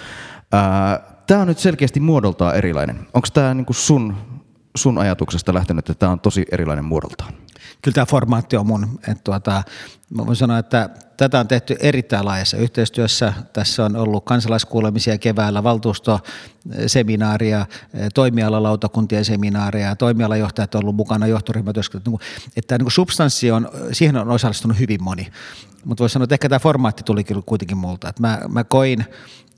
Tämä 1.27 1.41
on 1.41 1.47
nyt 1.47 1.59
selkeästi 1.59 1.99
muodoltaan 1.99 2.55
erilainen. 2.55 3.07
Onko 3.13 3.27
tämä 3.33 3.53
niin 3.53 3.65
sun, 3.71 4.15
sun 4.75 4.97
ajatuksesta 4.97 5.53
lähtenyt, 5.53 5.89
että 5.89 5.99
tämä 5.99 6.11
on 6.11 6.19
tosi 6.19 6.45
erilainen 6.51 6.85
muodoltaan? 6.85 7.33
Kyllä 7.81 7.95
tämä 7.95 8.05
formaatti 8.05 8.57
on 8.57 8.67
mun. 8.67 8.99
Että 9.07 9.23
tuota, 9.23 9.63
mä 10.09 10.25
voin 10.25 10.35
sanoa, 10.35 10.57
että 10.57 10.89
tätä 11.17 11.39
on 11.39 11.47
tehty 11.47 11.75
erittäin 11.79 12.25
laajassa 12.25 12.57
yhteistyössä. 12.57 13.33
Tässä 13.53 13.85
on 13.85 13.95
ollut 13.95 14.25
kansalaiskuulemisia 14.25 15.17
keväällä, 15.17 15.63
valtuustoseminaaria, 15.63 17.65
toimialalautakuntien 18.13 19.25
seminaaria, 19.25 19.95
toimialajohtajat 19.95 20.75
on 20.75 20.81
ollut 20.83 20.95
mukana 20.95 21.27
johtoryhmätyöskentelyä. 21.27 22.17
Että 22.57 22.67
tämä 22.67 22.77
niin 22.77 22.91
substanssi 22.91 23.51
on, 23.51 23.69
siihen 23.91 24.17
on 24.17 24.29
osallistunut 24.29 24.79
hyvin 24.79 25.03
moni. 25.03 25.27
Mutta 25.85 26.01
voisi 26.01 26.13
sanoa, 26.13 26.23
että 26.23 26.35
ehkä 26.35 26.49
tämä 26.49 26.59
formaatti 26.59 27.03
tuli 27.03 27.23
kuitenkin 27.45 27.77
multa. 27.77 28.09
Että 28.09 28.21
mä, 28.21 28.39
mä 28.49 28.63
koin, 28.63 29.05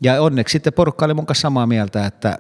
ja 0.02 0.22
onneksi 0.22 0.52
sitten 0.52 0.74
porukka 0.74 1.06
oli 1.06 1.14
mun 1.14 1.26
kanssa 1.26 1.42
samaa 1.42 1.68
mieltä, 1.68 2.06
että, 2.06 2.40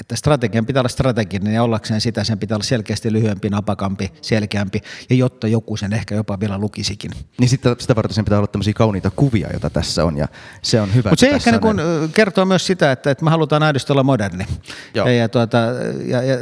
että 0.00 0.16
strategian 0.16 0.66
pitää 0.66 0.80
olla 0.80 0.88
strateginen 0.88 1.54
ja 1.54 1.62
ollakseen 1.62 2.00
sitä 2.00 2.24
sen 2.24 2.38
pitää 2.38 2.56
olla 2.56 2.64
selkeästi 2.64 3.12
lyhyempi, 3.12 3.48
napakampi, 3.48 4.12
selkeämpi 4.20 4.80
ja 5.10 5.16
jotta 5.16 5.48
joku 5.48 5.76
sen 5.76 5.92
ehkä 5.92 6.14
jopa 6.14 6.40
vielä 6.40 6.58
lukisikin. 6.58 7.10
Niin 7.38 7.48
sitä, 7.48 7.76
sitä 7.78 7.96
varten 7.96 8.14
sen 8.14 8.24
pitää 8.24 8.38
olla 8.38 8.46
tämmöisiä 8.46 8.74
kauniita 8.74 9.10
kuvia, 9.10 9.48
joita 9.52 9.70
tässä 9.70 10.04
on 10.04 10.16
ja 10.16 10.28
se 10.62 10.80
on 10.80 10.94
hyvä. 10.94 11.10
Mutta 11.10 11.20
se 11.20 11.28
ehkä 11.28 11.50
niin 11.50 11.60
kun 11.60 11.80
kertoo 12.14 12.44
myös 12.44 12.66
sitä, 12.66 12.92
että, 12.92 13.10
että 13.10 13.24
me 13.24 13.30
halutaan 13.30 13.62
aidosti 13.62 13.92
olla 13.92 14.02
moderni. 14.02 14.46
Joo. 14.94 15.06
Ja, 15.06 15.12
ja, 15.12 15.28
tuota, 15.28 15.58
ja, 16.06 16.22
ja, 16.22 16.36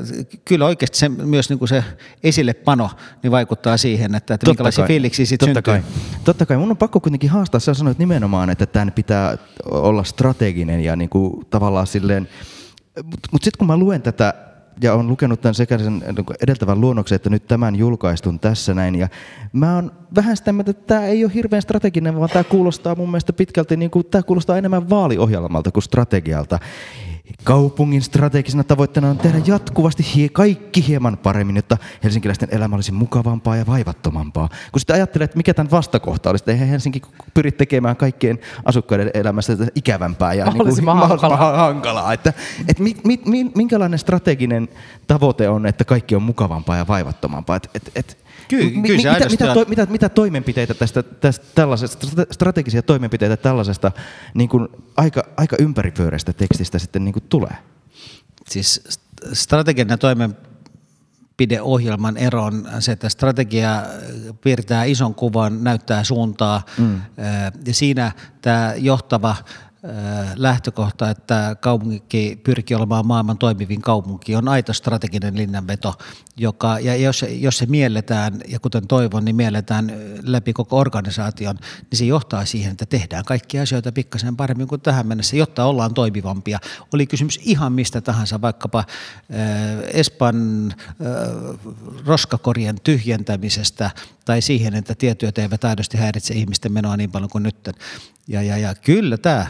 kyllä 0.44 0.66
oikeasti 0.66 0.98
se, 0.98 1.08
myös 1.08 1.48
niin 1.48 1.58
kuin 1.58 1.68
se 1.68 1.84
esillepano 2.22 2.90
niin 3.22 3.30
vaikuttaa 3.30 3.76
siihen, 3.76 4.14
että, 4.14 4.34
että 4.34 4.46
minkälaisia 4.46 4.86
fiiliksiä 4.86 5.26
sitten 5.26 5.46
syntyy. 5.46 5.62
Kai. 5.62 5.82
Totta 6.24 6.46
kai. 6.46 6.56
Mun 6.56 6.70
on 6.70 6.76
pakko 6.76 7.00
kuitenkin 7.00 7.30
haastaa. 7.30 7.60
Sä 7.60 7.74
sanoit 7.74 7.98
nimenomaan, 7.98 8.50
että 8.50 8.66
tämän 8.66 8.92
pitää 8.92 9.38
olla 9.64 10.04
strateginen 10.04 10.80
ja 10.80 10.96
niin 10.96 11.10
kuin 11.10 11.46
tavallaan 11.50 11.86
silleen 11.86 12.28
mutta 13.04 13.28
mut 13.32 13.42
sitten 13.42 13.58
kun 13.58 13.66
mä 13.66 13.76
luen 13.76 14.02
tätä 14.02 14.34
ja 14.82 14.94
olen 14.94 15.06
lukenut 15.06 15.40
tämän 15.40 15.54
sekä 15.54 15.78
sen 15.78 15.98
niin 15.98 16.26
edeltävän 16.42 16.80
luonnoksen 16.80 17.16
että 17.16 17.30
nyt 17.30 17.46
tämän 17.46 17.76
julkaistun 17.76 18.40
tässä 18.40 18.74
näin. 18.74 18.94
Ja 18.94 19.08
mä 19.52 19.74
oon 19.74 19.92
vähän 20.14 20.36
sitä 20.36 20.52
mieltä, 20.52 20.70
että 20.70 20.86
tämä 20.86 21.06
ei 21.06 21.24
ole 21.24 21.34
hirveän 21.34 21.62
strateginen, 21.62 22.18
vaan 22.18 22.30
tämä 22.30 22.44
kuulostaa 22.44 22.94
mun 22.94 23.08
mielestä 23.08 23.32
pitkälti, 23.32 23.76
niin 23.76 23.90
kuin, 23.90 24.06
tämä 24.06 24.22
kuulostaa 24.22 24.58
enemmän 24.58 24.90
vaaliohjelmalta 24.90 25.70
kuin 25.70 25.82
strategialta. 25.82 26.58
Kaupungin 27.44 28.02
strategisena 28.02 28.64
tavoitteena 28.64 29.10
on 29.10 29.18
tehdä 29.18 29.38
jatkuvasti 29.46 30.06
hie- 30.14 30.28
kaikki 30.28 30.86
hieman 30.86 31.18
paremmin, 31.18 31.56
jotta 31.56 31.76
helsinkiläisten 32.04 32.48
elämä 32.52 32.74
olisi 32.74 32.92
mukavampaa 32.92 33.56
ja 33.56 33.66
vaivattomampaa. 33.66 34.48
Kun 34.72 34.80
sitten 34.80 34.96
ajattelee, 34.96 35.24
että 35.24 35.36
mikä 35.36 35.54
tämän 35.54 35.70
vastakohta 35.70 36.30
olisi, 36.30 36.42
että 36.42 36.52
eihän 36.52 36.68
Helsinki 36.68 37.02
pyri 37.34 37.52
tekemään 37.52 37.96
kaikkien 37.96 38.38
asukkaiden 38.64 39.10
elämästä 39.14 39.52
ikävämpää 39.74 40.34
ja 40.34 40.44
mahdollisimman 40.50 40.96
niin 40.96 41.08
kuin, 41.08 41.20
hankalaa. 41.20 41.56
hankalaa. 41.66 42.12
Että, 42.12 42.32
että 42.68 42.82
mi, 42.82 42.96
mi, 43.04 43.20
mi, 43.26 43.50
minkälainen 43.54 43.98
strateginen 43.98 44.68
tavoite 45.06 45.48
on, 45.48 45.66
että 45.66 45.84
kaikki 45.84 46.16
on 46.16 46.22
mukavampaa 46.22 46.76
ja 46.76 46.86
vaivattomampaa. 46.86 47.56
Että, 47.56 47.68
että, 47.74 47.90
että 47.94 48.14
Kyllä, 48.50 48.80
mi, 48.80 48.88
kyllä 48.88 49.12
mitä, 49.12 49.28
mitä, 49.28 49.54
to, 49.54 49.64
mitä, 49.68 49.86
mitä 49.86 50.08
toimenpiteitä 50.08 50.74
tästä, 50.74 51.02
tästä 51.02 51.46
tällaisesta, 51.54 52.06
strategisia 52.30 52.82
toimenpiteitä 52.82 53.36
tällaisesta 53.36 53.92
niin 54.34 54.48
kuin 54.48 54.68
aika, 54.96 55.24
aika 55.36 55.56
ympäripyöreästä 55.58 56.32
tekstistä 56.32 56.78
sitten 56.78 57.04
niin 57.04 57.12
kuin 57.12 57.24
tulee? 57.28 57.56
Siis 58.48 59.00
strateginen 59.32 59.98
toimenpideohjelman 59.98 62.16
ero 62.16 62.44
on 62.44 62.68
se, 62.80 62.92
että 62.92 63.08
strategia 63.08 63.82
piirtää 64.40 64.84
ison 64.84 65.14
kuvan, 65.14 65.64
näyttää 65.64 66.04
suuntaa 66.04 66.62
mm. 66.78 67.00
ja 67.66 67.74
siinä 67.74 68.12
tämä 68.42 68.74
johtava 68.76 69.36
lähtökohta, 70.34 71.10
että 71.10 71.56
kaupunki 71.60 72.40
pyrkii 72.44 72.74
olemaan 72.74 73.06
maailman 73.06 73.38
toimivin 73.38 73.80
kaupunki, 73.80 74.36
on 74.36 74.48
aito 74.48 74.72
strateginen 74.72 75.36
linjanveto, 75.36 75.94
joka, 76.36 76.78
ja 76.78 76.96
jos 76.96 77.24
jos 77.28 77.58
se 77.58 77.66
mielletään, 77.66 78.40
ja 78.48 78.60
kuten 78.60 78.86
toivon, 78.86 79.24
niin 79.24 79.36
mielletään 79.36 79.92
läpi 80.22 80.52
koko 80.52 80.78
organisaation, 80.78 81.56
niin 81.90 81.98
se 81.98 82.04
johtaa 82.04 82.44
siihen, 82.44 82.72
että 82.72 82.86
tehdään 82.86 83.24
kaikki 83.24 83.58
asioita 83.58 83.92
pikkasen 83.92 84.36
paremmin 84.36 84.68
kuin 84.68 84.80
tähän 84.80 85.06
mennessä, 85.06 85.36
jotta 85.36 85.64
ollaan 85.64 85.94
toimivampia. 85.94 86.58
Oli 86.94 87.06
kysymys 87.06 87.40
ihan 87.42 87.72
mistä 87.72 88.00
tahansa, 88.00 88.40
vaikkapa 88.40 88.78
äh, 88.78 88.86
Espan 89.92 90.68
äh, 90.72 90.96
roskakorien 92.06 92.76
tyhjentämisestä 92.84 93.90
tai 94.24 94.42
siihen, 94.42 94.74
että 94.74 94.94
tietyöt 94.94 95.38
eivät 95.38 95.64
aidosti 95.64 95.98
häiritse 95.98 96.34
ihmisten 96.34 96.72
menoa 96.72 96.96
niin 96.96 97.10
paljon 97.10 97.30
kuin 97.30 97.42
nyt. 97.42 97.70
Ja, 98.28 98.42
ja, 98.42 98.58
ja 98.58 98.74
kyllä 98.74 99.16
tämä, 99.16 99.46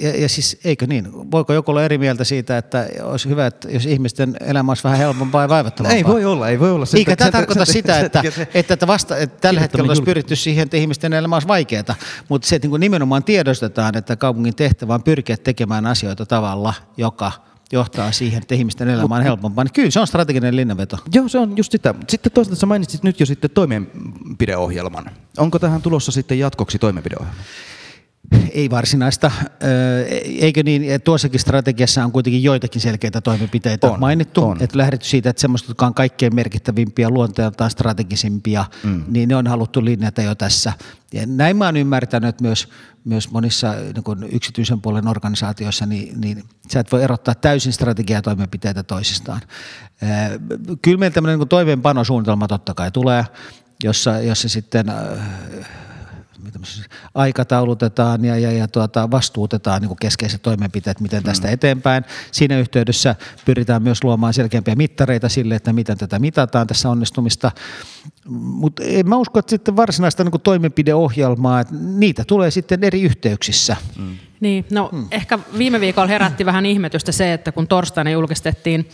ja, 0.00 0.20
ja 0.20 0.28
siis 0.28 0.58
eikö 0.64 0.86
niin, 0.86 1.30
voiko 1.30 1.52
joku 1.52 1.70
olla 1.70 1.82
eri 1.82 1.98
mieltä 1.98 2.24
siitä, 2.24 2.58
että 2.58 2.88
olisi 3.02 3.28
hyvä, 3.28 3.46
että 3.46 3.70
jos 3.70 3.86
ihmisten 3.86 4.36
elämä 4.40 4.70
olisi 4.70 4.84
vähän 4.84 4.98
helpompaa 4.98 5.42
ja 5.42 5.48
vaivattomampaa? 5.48 5.96
Ei 5.96 6.04
voi 6.04 6.24
olla, 6.24 6.48
ei 6.48 6.60
voi 6.60 6.70
olla. 6.70 6.86
Eikä 6.96 7.16
tämä 7.16 7.30
tarkoita 7.30 7.64
sitä, 7.64 8.00
että, 8.00 8.22
se, 8.30 8.48
että, 8.54 8.74
että, 8.74 8.86
vasta, 8.86 9.16
että 9.16 9.40
tällä 9.40 9.60
hetkellä 9.60 9.88
olisi 9.88 10.02
pyritty 10.02 10.36
siihen, 10.36 10.62
että 10.62 10.76
ihmisten 10.76 11.12
elämä 11.12 11.36
olisi 11.36 11.48
vaikeaa, 11.48 11.94
mutta 12.28 12.48
se, 12.48 12.56
että 12.56 12.68
niin 12.68 12.80
nimenomaan 12.80 13.24
tiedostetaan, 13.24 13.96
että 13.96 14.16
kaupungin 14.16 14.56
tehtävä 14.56 14.94
on 14.94 15.02
pyrkiä 15.02 15.36
tekemään 15.36 15.86
asioita 15.86 16.26
tavalla, 16.26 16.74
joka 16.96 17.32
johtaa 17.72 18.12
siihen, 18.12 18.42
että 18.42 18.54
ihmisten 18.54 18.88
elämä 18.88 19.16
on 19.16 19.22
helpompaa, 19.22 19.64
niin 19.64 19.72
kyllä 19.72 19.90
se 19.90 20.00
on 20.00 20.06
strateginen 20.06 20.56
linjanveto. 20.56 20.98
Joo, 21.14 21.28
se 21.28 21.38
on 21.38 21.56
just 21.56 21.72
sitä. 21.72 21.94
Sitten 22.08 22.32
toisaalta 22.32 22.60
sä 22.60 22.66
mainitsit 22.66 23.02
nyt 23.02 23.20
jo 23.20 23.26
sitten 23.26 23.50
toimenpideohjelman. 23.50 25.10
Onko 25.38 25.58
tähän 25.58 25.82
tulossa 25.82 26.12
sitten 26.12 26.38
jatkoksi 26.38 26.78
toimenpideohjelma? 26.78 27.40
Ei 28.50 28.70
varsinaista. 28.70 29.30
Eikö 30.40 30.62
niin, 30.62 31.02
tuossakin 31.02 31.40
strategiassa 31.40 32.04
on 32.04 32.12
kuitenkin 32.12 32.42
joitakin 32.42 32.80
selkeitä 32.80 33.20
toimenpiteitä 33.20 33.86
on, 33.86 34.00
mainittu. 34.00 34.44
On. 34.44 34.62
Että 34.62 34.78
lähdetty 34.78 35.06
siitä, 35.06 35.30
että 35.30 35.40
semmoista, 35.40 35.70
jotka 35.70 35.86
on 35.86 35.94
kaikkein 35.94 36.34
merkittävimpiä, 36.34 37.10
luonteeltaan 37.10 37.70
strategisimpia, 37.70 38.64
mm. 38.84 39.04
niin 39.08 39.28
ne 39.28 39.36
on 39.36 39.46
haluttu 39.46 39.84
linjata 39.84 40.22
jo 40.22 40.34
tässä. 40.34 40.72
Ja 41.12 41.22
näin 41.26 41.56
mä 41.56 41.64
oon 41.64 41.76
ymmärtänyt, 41.76 42.28
että 42.28 42.44
myös, 42.44 42.68
myös 43.04 43.30
monissa 43.30 43.72
niin 43.72 44.32
yksityisen 44.32 44.80
puolen 44.80 45.08
organisaatioissa, 45.08 45.86
niin, 45.86 46.20
niin 46.20 46.44
sä 46.72 46.80
et 46.80 46.92
voi 46.92 47.02
erottaa 47.02 47.34
täysin 47.34 47.72
strategiaa 47.72 48.22
toimenpiteitä 48.22 48.82
toisistaan. 48.82 49.40
Kyllä 50.82 50.98
meillä 50.98 51.14
tämmöinen 51.14 51.38
niin 51.38 51.48
toimeenpanosuunnitelma 51.48 52.48
totta 52.48 52.74
kai 52.74 52.90
tulee, 52.90 53.24
jossa, 53.84 54.20
jossa 54.20 54.48
sitten 54.48 54.86
aikataulutetaan 57.14 58.24
ja, 58.24 58.38
ja, 58.38 58.52
ja 58.52 58.68
tuota, 58.68 59.10
vastuutetaan 59.10 59.82
niin 59.82 59.96
keskeiset 60.00 60.42
toimenpiteet, 60.42 61.00
miten 61.00 61.22
tästä 61.22 61.46
mm. 61.46 61.52
eteenpäin. 61.52 62.04
Siinä 62.32 62.58
yhteydessä 62.58 63.14
pyritään 63.44 63.82
myös 63.82 64.04
luomaan 64.04 64.34
selkeämpiä 64.34 64.74
mittareita 64.74 65.28
sille, 65.28 65.54
että 65.54 65.72
miten 65.72 65.98
tätä 65.98 66.18
mitataan 66.18 66.66
tässä 66.66 66.90
onnistumista. 66.90 67.50
Mutta 68.28 68.82
en 68.82 69.08
mä 69.08 69.16
usko, 69.16 69.38
että 69.38 69.50
sitten 69.50 69.76
varsinaista 69.76 70.24
niin 70.24 70.40
toimenpideohjelmaa, 70.42 71.60
että 71.60 71.74
niitä 71.74 72.24
tulee 72.26 72.50
sitten 72.50 72.84
eri 72.84 73.02
yhteyksissä. 73.02 73.76
Mm 73.98 74.16
Niin, 74.40 74.64
no 74.70 74.88
hmm. 74.92 75.06
ehkä 75.10 75.38
viime 75.58 75.80
viikolla 75.80 76.08
herätti 76.08 76.46
vähän 76.46 76.66
ihmetystä 76.66 77.12
se, 77.12 77.32
että 77.32 77.52
kun 77.52 77.68
torstaina 77.68 78.10
julkistettiin 78.10 78.88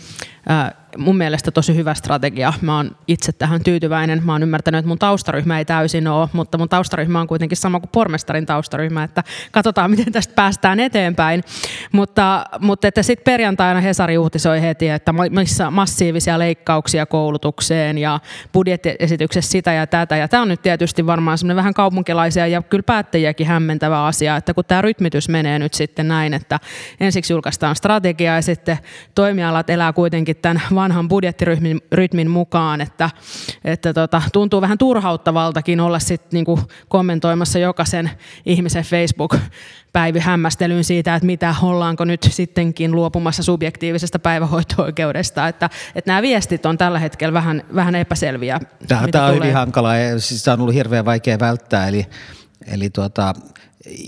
äh, 0.50 0.74
mun 0.98 1.16
mielestä 1.16 1.50
tosi 1.50 1.76
hyvä 1.76 1.94
strategia. 1.94 2.52
Mä 2.60 2.76
oon 2.76 2.96
itse 3.08 3.32
tähän 3.32 3.64
tyytyväinen. 3.64 4.22
Mä 4.24 4.32
oon 4.32 4.42
ymmärtänyt, 4.42 4.78
että 4.78 4.88
mun 4.88 4.98
taustaryhmä 4.98 5.58
ei 5.58 5.64
täysin 5.64 6.08
ole, 6.08 6.28
mutta 6.32 6.58
mun 6.58 6.68
taustaryhmä 6.68 7.20
on 7.20 7.26
kuitenkin 7.26 7.56
sama 7.56 7.80
kuin 7.80 7.90
pormestarin 7.92 8.46
taustaryhmä, 8.46 9.04
että 9.04 9.24
katsotaan, 9.50 9.90
miten 9.96 10.12
tästä 10.12 10.34
päästään 10.34 10.80
eteenpäin. 10.80 11.44
Mutta, 11.92 12.44
mutta 12.60 12.88
että 12.88 13.02
sitten 13.02 13.32
perjantaina 13.32 13.80
Hesari 13.80 14.18
uutisoi 14.18 14.62
heti, 14.62 14.88
että 14.88 15.14
missä 15.30 15.70
massiivisia 15.70 16.38
leikkauksia 16.38 17.06
koulutukseen 17.06 17.98
ja 17.98 18.20
budjettiesityksessä 18.52 19.50
sitä 19.50 19.72
ja 19.72 19.86
tätä. 19.86 20.16
Ja 20.16 20.28
tämä 20.28 20.42
on 20.42 20.48
nyt 20.48 20.62
tietysti 20.62 21.06
varmaan 21.06 21.38
semmoinen 21.38 21.56
vähän 21.56 21.74
kaupunkilaisia 21.74 22.46
ja 22.46 22.62
kyllä 22.62 22.82
päättäjiäkin 22.82 23.46
hämmentävä 23.46 24.04
asia, 24.04 24.36
että 24.36 24.54
kun 24.54 24.64
tämä 24.64 24.82
rytmitys 24.82 25.28
menee 25.32 25.58
nyt 25.58 25.74
sitten 25.74 26.08
näin, 26.08 26.34
että 26.34 26.60
ensiksi 27.00 27.32
julkaistaan 27.32 27.76
strategia 27.76 28.34
ja 28.34 28.42
sitten 28.42 28.78
toimialat 29.14 29.70
elää 29.70 29.92
kuitenkin 29.92 30.36
tämän 30.36 30.62
vanhan 30.74 31.08
budjettirytmin 31.08 31.80
rytmin 31.92 32.30
mukaan, 32.30 32.80
että, 32.80 33.10
että 33.64 33.94
tota, 33.94 34.22
tuntuu 34.32 34.60
vähän 34.60 34.78
turhauttavaltakin 34.78 35.80
olla 35.80 35.98
sit 35.98 36.32
niinku 36.32 36.60
kommentoimassa 36.88 37.58
jokaisen 37.58 38.10
ihmisen 38.46 38.84
Facebook 38.84 39.36
päivy 39.92 40.18
hämmästelyyn 40.18 40.84
siitä, 40.84 41.14
että 41.14 41.26
mitä 41.26 41.54
ollaanko 41.62 42.04
nyt 42.04 42.22
sittenkin 42.30 42.92
luopumassa 42.92 43.42
subjektiivisesta 43.42 44.18
päivähoito-oikeudesta. 44.18 45.48
Että, 45.48 45.70
että 45.94 46.10
nämä 46.10 46.22
viestit 46.22 46.66
on 46.66 46.78
tällä 46.78 46.98
hetkellä 46.98 47.32
vähän, 47.32 47.62
vähän 47.74 47.94
epäselviä. 47.94 48.60
Tämä, 48.88 49.08
tämä 49.08 49.26
on 49.26 49.34
hyvin 49.34 49.54
hankala 49.54 49.96
ja 49.96 50.20
siis 50.20 50.42
tämä 50.42 50.52
on 50.52 50.60
ollut 50.60 50.74
hirveän 50.74 51.04
vaikea 51.04 51.38
välttää. 51.38 51.88
Eli, 51.88 52.06
eli 52.66 52.90
tuota, 52.90 53.34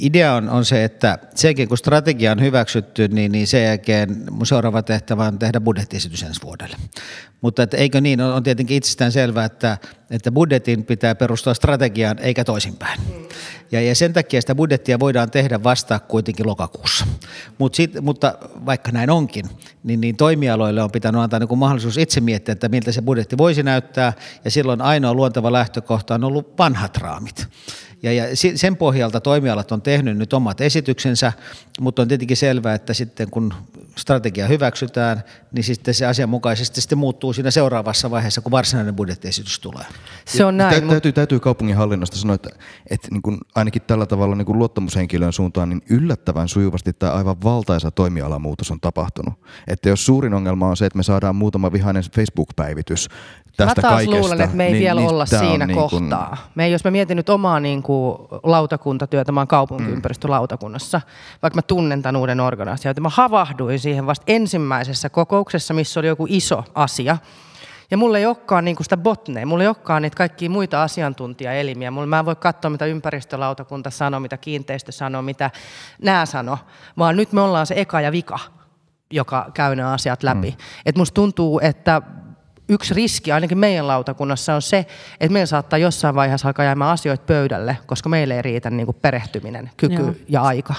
idea 0.00 0.34
on, 0.34 0.48
on 0.50 0.64
se, 0.64 0.84
että 0.84 1.18
sekin 1.34 1.68
kun 1.68 1.78
strategia 1.78 2.32
on 2.32 2.40
hyväksytty, 2.40 3.08
niin, 3.08 3.32
niin 3.32 3.46
sen 3.46 3.64
jälkeen 3.64 4.24
mun 4.30 4.46
seuraava 4.46 4.82
tehtävä 4.82 5.26
on 5.26 5.38
tehdä 5.38 5.60
budjettiesitys 5.60 6.22
ensi 6.22 6.42
vuodelle. 6.42 6.76
Mutta 7.40 7.62
että 7.62 7.76
eikö 7.76 8.00
niin, 8.00 8.20
on, 8.20 8.34
on 8.34 8.42
tietenkin 8.42 8.76
itsestään 8.76 9.12
selvää, 9.12 9.44
että, 9.44 9.78
että 10.10 10.32
budjetin 10.32 10.84
pitää 10.84 11.14
perustua 11.14 11.54
strategiaan 11.54 12.18
eikä 12.18 12.44
toisinpäin. 12.44 13.00
Ja, 13.72 13.80
ja 13.80 13.94
sen 13.94 14.12
takia 14.12 14.40
sitä 14.40 14.54
budjettia 14.54 15.00
voidaan 15.00 15.30
tehdä 15.30 15.62
vasta 15.62 15.98
kuitenkin 15.98 16.46
lokakuussa. 16.46 17.06
Mut 17.58 17.74
sit, 17.74 18.00
mutta 18.00 18.38
vaikka 18.66 18.92
näin 18.92 19.10
onkin, 19.10 19.44
niin, 19.84 20.00
niin 20.00 20.16
toimialoille 20.16 20.82
on 20.82 20.90
pitänyt 20.90 21.20
antaa 21.20 21.38
niin 21.38 21.58
mahdollisuus 21.58 21.98
itse 21.98 22.20
miettiä, 22.20 22.52
että 22.52 22.68
miltä 22.68 22.92
se 22.92 23.02
budjetti 23.02 23.38
voisi 23.38 23.62
näyttää, 23.62 24.12
ja 24.44 24.50
silloin 24.50 24.80
ainoa 24.80 25.14
luonteva 25.14 25.52
lähtökohta 25.52 26.14
on 26.14 26.24
ollut 26.24 26.58
vanhat 26.58 26.96
raamit. 26.96 27.48
Ja, 28.04 28.12
ja 28.12 28.24
sen 28.54 28.76
pohjalta 28.76 29.20
toimialat 29.20 29.72
on 29.72 29.82
tehnyt 29.82 30.16
nyt 30.16 30.32
omat 30.32 30.60
esityksensä, 30.60 31.32
mutta 31.80 32.02
on 32.02 32.08
tietenkin 32.08 32.36
selvää, 32.36 32.74
että 32.74 32.94
sitten 32.94 33.30
kun 33.30 33.54
strategia 33.96 34.46
hyväksytään, 34.46 35.22
niin 35.52 35.64
sitten 35.64 35.94
se 35.94 36.06
asianmukaisesti 36.06 36.80
sitten 36.80 36.98
muuttuu 36.98 37.32
siinä 37.32 37.50
seuraavassa 37.50 38.10
vaiheessa, 38.10 38.40
kun 38.40 38.52
varsinainen 38.52 38.94
budjettiesitys 38.94 39.60
tulee. 39.60 39.84
Se 40.24 40.44
on 40.44 40.56
näin. 40.56 40.82
Tä, 40.82 40.88
täytyy, 40.88 41.12
täytyy 41.12 41.40
kaupunginhallinnosta 41.40 42.16
sanoa, 42.16 42.34
että, 42.34 42.50
että 42.90 43.08
niin 43.10 43.22
kuin 43.22 43.38
ainakin 43.54 43.82
tällä 43.82 44.06
tavalla 44.06 44.36
niin 44.36 44.46
kuin 44.46 44.58
luottamushenkilön 44.58 45.32
suuntaan 45.32 45.68
niin 45.68 45.82
yllättävän 45.90 46.48
sujuvasti 46.48 46.92
tämä 46.92 47.12
aivan 47.12 47.36
valtaisa 47.44 47.90
toimialamuutos 47.90 48.70
on 48.70 48.80
tapahtunut. 48.80 49.34
Että 49.66 49.88
jos 49.88 50.06
suurin 50.06 50.34
ongelma 50.34 50.68
on 50.68 50.76
se, 50.76 50.86
että 50.86 50.96
me 50.96 51.02
saadaan 51.02 51.36
muutama 51.36 51.72
vihainen 51.72 52.02
Facebook-päivitys 52.14 53.08
tästä 53.56 53.80
Mä 53.80 53.88
taas 53.88 53.94
kaikesta, 53.94 54.20
luulen, 54.20 54.40
että 54.40 54.56
me 54.56 54.66
ei 54.66 54.72
niin, 54.72 54.82
vielä 54.82 55.00
niin 55.00 55.10
olla 55.10 55.26
siinä 55.26 55.66
niin 55.66 55.78
kohtaa. 55.78 56.28
Kuin... 56.28 56.38
Me 56.54 56.64
ei, 56.64 56.72
jos 56.72 56.84
mä 56.84 56.90
mietin 56.90 57.16
nyt 57.16 57.28
omaa 57.28 57.60
niin 57.60 57.82
kuin, 57.82 58.18
lautakuntatyötä, 58.42 59.32
mä 59.32 59.40
oon 59.40 59.48
kaupunkiympäristölautakunnassa, 59.48 60.98
mm. 60.98 61.38
vaikka 61.42 61.56
mä 61.56 61.62
tunnen 61.62 62.02
tämän 62.02 62.16
uuden 62.16 62.40
organisaation, 62.40 63.02
mä 63.02 63.08
havahduin 63.08 63.78
siihen 63.78 64.06
vasta 64.06 64.24
ensimmäisessä 64.26 65.08
kokouksessa, 65.08 65.74
missä 65.74 66.00
oli 66.00 66.06
joku 66.06 66.26
iso 66.28 66.64
asia. 66.74 67.18
Ja 67.90 67.96
mulla 67.96 68.18
ei 68.18 68.26
olekaan 68.26 68.64
niin 68.64 68.76
sitä 68.80 68.96
botneja, 68.96 69.46
mulla 69.46 69.62
ei 69.62 69.68
olekaan 69.68 70.02
niitä 70.02 70.16
kaikkia 70.16 70.50
muita 70.50 70.82
asiantuntijaelimiä. 70.82 71.90
Mulla, 71.90 72.06
mä 72.06 72.18
en 72.18 72.24
voi 72.24 72.36
katsoa, 72.36 72.70
mitä 72.70 72.86
ympäristölautakunta 72.86 73.90
sanoo, 73.90 74.20
mitä 74.20 74.36
kiinteistö 74.36 74.92
sanoo, 74.92 75.22
mitä 75.22 75.50
nämä 76.02 76.26
sanoo, 76.26 76.58
vaan 76.98 77.16
nyt 77.16 77.32
me 77.32 77.40
ollaan 77.40 77.66
se 77.66 77.74
eka 77.76 78.00
ja 78.00 78.12
vika 78.12 78.38
joka 79.10 79.50
käy 79.54 79.76
nämä 79.76 79.92
asiat 79.92 80.22
läpi. 80.22 80.50
Mm. 80.50 80.56
Et 80.86 80.96
musta 80.96 81.14
tuntuu, 81.14 81.60
että 81.62 82.02
yksi 82.68 82.94
riski 82.94 83.32
ainakin 83.32 83.58
meidän 83.58 83.88
lautakunnassa 83.88 84.54
on 84.54 84.62
se, 84.62 84.86
että 85.20 85.32
meillä 85.32 85.46
saattaa 85.46 85.78
jossain 85.78 86.14
vaiheessa 86.14 86.48
alkaa 86.48 86.64
jäämään 86.64 86.90
asioita 86.90 87.24
pöydälle, 87.26 87.78
koska 87.86 88.08
meille 88.08 88.36
ei 88.36 88.42
riitä 88.42 88.70
niin 88.70 88.86
kuin 88.86 88.96
perehtyminen, 89.02 89.70
kyky 89.76 89.94
Joo. 89.94 90.14
ja 90.28 90.42
aika. 90.42 90.74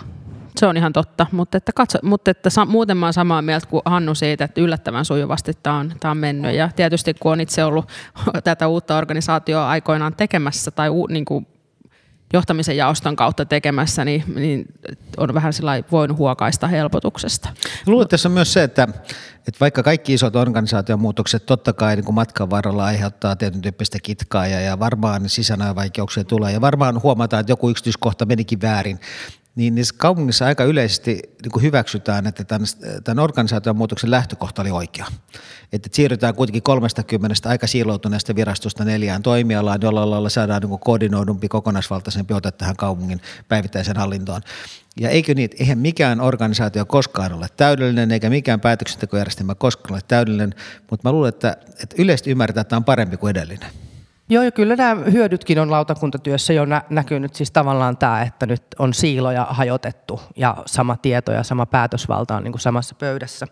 Se 0.58 0.66
on 0.66 0.78
ihan 0.78 0.94
totta, 0.94 1.26
mutta, 1.32 1.58
että 1.58 1.72
katso, 1.76 2.00
mutta 2.04 2.32
että 2.32 2.50
sa, 2.50 2.66
muuten 2.66 2.98
mä 2.98 3.06
olen 3.06 3.14
samaa 3.14 3.42
mieltä 3.42 3.68
kuin 3.68 3.82
Hannu 3.86 4.16
siitä, 4.16 4.44
että 4.46 4.62
yllättävän 4.62 5.06
sujuvasti 5.06 5.52
tämä 5.64 5.78
on, 5.78 5.92
tämä 6.00 6.12
on 6.12 6.18
mennyt. 6.18 6.56
Ja 6.56 6.70
tietysti 6.76 7.14
kun 7.14 7.32
on 7.32 7.42
itse 7.42 7.64
ollut 7.64 7.90
tätä 8.44 8.68
uutta 8.68 8.98
organisaatioa 8.98 9.70
aikoinaan 9.70 10.16
tekemässä 10.16 10.72
tai 10.72 10.90
u, 10.90 11.08
niin 11.08 11.26
kuin 11.26 11.48
johtamisen 12.36 12.78
jaoston 12.78 13.16
kautta 13.16 13.46
tekemässä, 13.46 14.06
niin, 14.06 14.24
niin 14.36 14.66
on 15.18 15.34
vähän 15.34 15.54
voinut 15.92 16.18
huokaista 16.18 16.68
helpotuksesta. 16.68 17.50
Luulen, 17.88 18.08
tässä 18.08 18.30
on 18.30 18.34
myös 18.34 18.54
se, 18.54 18.64
että, 18.64 18.84
että 19.38 19.60
vaikka 19.60 19.84
kaikki 19.84 20.14
isot 20.14 20.36
organisaatiomuutokset 20.36 21.46
totta 21.46 21.74
kai 21.74 21.96
niin 21.96 22.06
kuin 22.06 22.16
matkan 22.16 22.50
varrella 22.50 22.86
aiheuttaa 22.86 23.36
tietyn 23.36 23.62
tyyppistä 23.62 23.98
kitkaa 24.04 24.48
ja, 24.48 24.60
ja 24.60 24.80
varmaan 24.80 25.30
sisäänajavaikeuksia 25.30 26.24
tulee 26.24 26.54
ja 26.54 26.62
varmaan 26.62 27.02
huomataan, 27.04 27.42
että 27.42 27.52
joku 27.52 27.70
yksityiskohta 27.70 28.26
menikin 28.26 28.62
väärin, 28.62 29.00
niin 29.56 29.76
niissä 29.76 29.96
kaupungissa 29.98 30.46
aika 30.46 30.64
yleisesti 30.64 31.22
niin 31.44 31.62
hyväksytään, 31.62 32.28
että 32.28 32.44
tämän, 32.44 32.68
tämän 33.04 33.24
organisaation 33.24 33.76
muutoksen 33.76 34.12
lähtökohta 34.12 34.62
oli 34.62 34.72
oikea. 34.72 35.06
Että 35.74 35.90
siirrytään 35.92 36.36
kuitenkin 36.36 36.64
30 36.64 37.50
aika 37.50 37.68
siiloutuneesta 37.68 38.36
virastosta 38.36 38.86
neljään 38.86 39.24
toimialaan, 39.24 39.80
jolla 39.82 40.10
lailla 40.10 40.30
saadaan 40.30 40.62
niin 40.62 40.80
koordinoidumpi, 40.80 41.48
kokonaisvaltaisempi 41.48 42.34
ote 42.34 42.52
tähän 42.52 42.76
kaupungin 42.76 43.22
päivittäiseen 43.48 43.98
hallintoon. 43.98 44.42
Ja 45.00 45.10
eikö 45.10 45.34
niin, 45.34 45.50
eihän 45.60 45.78
mikään 45.78 46.22
organisaatio 46.22 46.86
koskaan 46.86 47.34
ole 47.34 47.48
täydellinen, 47.58 48.12
eikä 48.12 48.30
mikään 48.30 48.60
päätöksentekojärjestelmä 48.60 49.56
koskaan 49.56 49.94
ole 49.94 50.02
täydellinen, 50.08 50.54
mutta 50.92 51.10
mä 51.10 51.12
luulen, 51.12 51.30
että, 51.30 51.58
että 51.84 51.96
yleisesti 52.00 52.32
ymmärretään, 52.32 52.62
että 52.62 52.70
tämä 52.70 52.78
on 52.78 52.84
parempi 52.84 53.18
kuin 53.18 53.32
edellinen. 53.32 53.85
Joo, 54.30 54.44
ja 54.44 54.52
kyllä 54.52 54.76
nämä 54.76 55.02
hyödytkin 55.12 55.60
on 55.60 55.72
lautakuntatyössä 55.72 56.54
jo 56.54 56.66
nä- 56.66 56.82
näkynyt, 56.90 57.36
siis 57.36 57.52
tavallaan 57.52 57.98
tämä, 57.98 58.22
että 58.22 58.46
nyt 58.46 58.64
on 58.80 58.94
siiloja 58.94 59.48
hajotettu 59.50 60.22
ja 60.36 60.58
sama 60.66 60.98
tieto 60.98 61.32
ja 61.32 61.44
sama 61.44 61.66
päätösvalta 61.66 62.36
on 62.36 62.44
niin 62.44 62.52
kuin 62.52 62.62
samassa 62.62 62.96
pöydässä. 62.96 63.48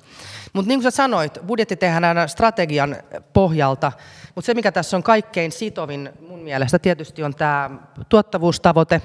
Mutta 0.53 0.67
niin 0.67 0.79
kuin 0.79 0.91
sä 0.91 0.95
sanoit, 0.95 1.39
budjetti 1.45 1.75
tehdään 1.75 2.29
strategian 2.29 2.95
pohjalta, 3.33 3.91
mutta 4.35 4.45
se 4.45 4.53
mikä 4.53 4.71
tässä 4.71 4.97
on 4.97 5.03
kaikkein 5.03 5.51
sitovin 5.51 6.09
mun 6.27 6.39
mielestä 6.39 6.79
tietysti 6.79 7.23
on 7.23 7.35
tämä 7.35 7.69
tuottavuustavoite 8.09 9.01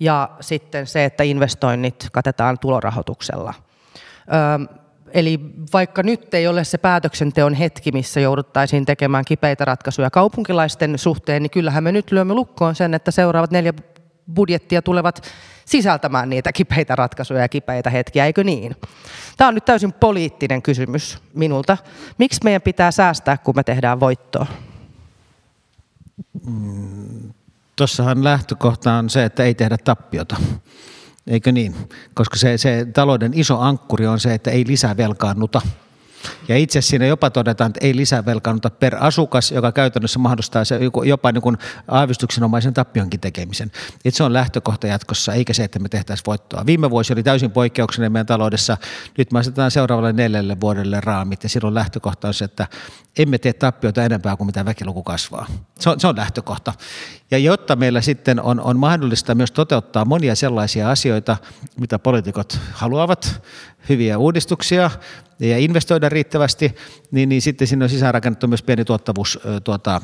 ja 0.00 0.30
sitten 0.40 0.86
se, 0.86 1.04
että 1.04 1.22
investoinnit 1.24 2.08
katetaan 2.12 2.58
tulorahoituksella. 2.58 3.54
Öö, 4.32 4.76
Eli 5.12 5.40
vaikka 5.72 6.02
nyt 6.02 6.34
ei 6.34 6.46
ole 6.46 6.64
se 6.64 6.78
päätöksenteon 6.78 7.54
hetki, 7.54 7.92
missä 7.92 8.20
jouduttaisiin 8.20 8.86
tekemään 8.86 9.24
kipeitä 9.24 9.64
ratkaisuja 9.64 10.10
kaupunkilaisten 10.10 10.98
suhteen, 10.98 11.42
niin 11.42 11.50
kyllähän 11.50 11.84
me 11.84 11.92
nyt 11.92 12.12
lyömme 12.12 12.34
lukkoon 12.34 12.74
sen, 12.74 12.94
että 12.94 13.10
seuraavat 13.10 13.50
neljä 13.50 13.72
budjettia 14.34 14.82
tulevat 14.82 15.22
sisältämään 15.64 16.28
niitä 16.28 16.52
kipeitä 16.52 16.96
ratkaisuja 16.96 17.40
ja 17.40 17.48
kipeitä 17.48 17.90
hetkiä, 17.90 18.26
eikö 18.26 18.44
niin? 18.44 18.76
Tämä 19.36 19.48
on 19.48 19.54
nyt 19.54 19.64
täysin 19.64 19.92
poliittinen 19.92 20.62
kysymys 20.62 21.18
minulta. 21.34 21.76
Miksi 22.18 22.40
meidän 22.44 22.62
pitää 22.62 22.90
säästää, 22.90 23.36
kun 23.36 23.56
me 23.56 23.62
tehdään 23.62 24.00
voittoa? 24.00 24.46
Mm, 26.46 27.32
Tuossahan 27.76 28.24
lähtökohta 28.24 28.92
on 28.92 29.10
se, 29.10 29.24
että 29.24 29.44
ei 29.44 29.54
tehdä 29.54 29.78
tappiota. 29.78 30.36
Eikö 31.26 31.52
niin? 31.52 31.74
Koska 32.14 32.36
se, 32.36 32.58
se 32.58 32.86
talouden 32.94 33.32
iso 33.34 33.58
ankkuri 33.60 34.06
on 34.06 34.20
se, 34.20 34.34
että 34.34 34.50
ei 34.50 34.64
lisää 34.66 34.96
velkaannuta. 34.96 35.60
Ja 36.48 36.56
itse 36.56 36.80
siinä 36.80 37.06
jopa 37.06 37.30
todetaan, 37.30 37.68
että 37.68 37.86
ei 37.86 37.96
lisää 37.96 38.26
velkaannuta 38.26 38.70
per 38.70 38.96
asukas, 39.00 39.52
joka 39.52 39.72
käytännössä 39.72 40.18
mahdollistaa 40.18 40.64
se 40.64 40.80
jopa 41.04 41.32
niin 41.32 41.42
kuin 41.42 41.58
aavistuksenomaisen 41.88 42.74
tappionkin 42.74 43.20
tekemisen. 43.20 43.72
Et 44.04 44.14
se 44.14 44.24
on 44.24 44.32
lähtökohta 44.32 44.86
jatkossa, 44.86 45.32
eikä 45.32 45.52
se, 45.52 45.64
että 45.64 45.78
me 45.78 45.88
tehtäisiin 45.88 46.26
voittoa. 46.26 46.66
Viime 46.66 46.90
vuosi 46.90 47.12
oli 47.12 47.22
täysin 47.22 47.50
poikkeuksellinen 47.50 48.12
meidän 48.12 48.26
taloudessa. 48.26 48.76
Nyt 49.18 49.32
me 49.32 49.38
asetetaan 49.38 49.70
seuraavalle 49.70 50.12
neljälle 50.12 50.60
vuodelle 50.60 51.00
raamit 51.00 51.42
ja 51.42 51.48
silloin 51.48 51.74
lähtökohta 51.74 52.28
on 52.28 52.34
se, 52.34 52.44
että 52.44 52.66
emme 53.18 53.38
tee 53.38 53.52
tappiota 53.52 54.04
enempää 54.04 54.36
kuin 54.36 54.46
mitä 54.46 54.64
väkiluku 54.64 55.02
kasvaa. 55.02 55.46
Se 55.78 55.90
on, 55.90 56.00
se 56.00 56.06
on 56.06 56.16
lähtökohta. 56.16 56.72
Ja 57.30 57.38
jotta 57.38 57.76
meillä 57.76 58.00
sitten 58.00 58.40
on, 58.40 58.60
on 58.60 58.78
mahdollista 58.78 59.34
myös 59.34 59.52
toteuttaa 59.52 60.04
monia 60.04 60.34
sellaisia 60.34 60.90
asioita, 60.90 61.36
mitä 61.80 61.98
poliitikot 61.98 62.58
haluavat, 62.72 63.42
hyviä 63.88 64.18
uudistuksia 64.18 64.90
ja 65.38 65.58
investoida 65.58 66.08
riittävästi, 66.08 66.74
niin, 67.10 67.28
niin 67.28 67.42
sitten 67.42 67.66
sinne 67.66 67.84
on 67.84 67.88
sisäänrakennettu 67.88 68.48
myös 68.48 68.62
pieni 68.62 68.84
tuottavuus 68.84 69.38
tuota, 69.64 70.00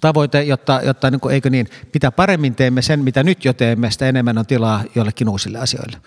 tavoite, 0.00 0.42
jotta, 0.42 0.80
jotta 0.84 1.10
niin 1.10 1.20
kuin, 1.20 1.34
eikö 1.34 1.50
niin, 1.50 1.68
mitä 1.94 2.10
paremmin 2.10 2.54
teemme 2.54 2.82
sen, 2.82 3.00
mitä 3.00 3.22
nyt 3.22 3.44
jo 3.44 3.52
teemme, 3.52 3.90
sitä 3.90 4.08
enemmän 4.08 4.38
on 4.38 4.46
tilaa 4.46 4.84
jollekin 4.94 5.28
uusille 5.28 5.58
asioille. 5.58 5.98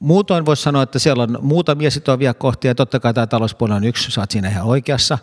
Muutoin 0.00 0.46
voisi 0.46 0.62
sanoa, 0.62 0.82
että 0.82 0.98
siellä 0.98 1.22
on 1.22 1.38
muutamia 1.42 1.90
sitovia 1.90 2.34
kohtia. 2.34 2.74
Totta 2.74 3.00
kai 3.00 3.14
tämä 3.14 3.26
talouspuoli 3.26 3.72
on 3.72 3.84
yksi, 3.84 4.10
saat 4.10 4.30
siinä 4.30 4.48
ihan 4.48 4.66
oikeassa. 4.66 5.18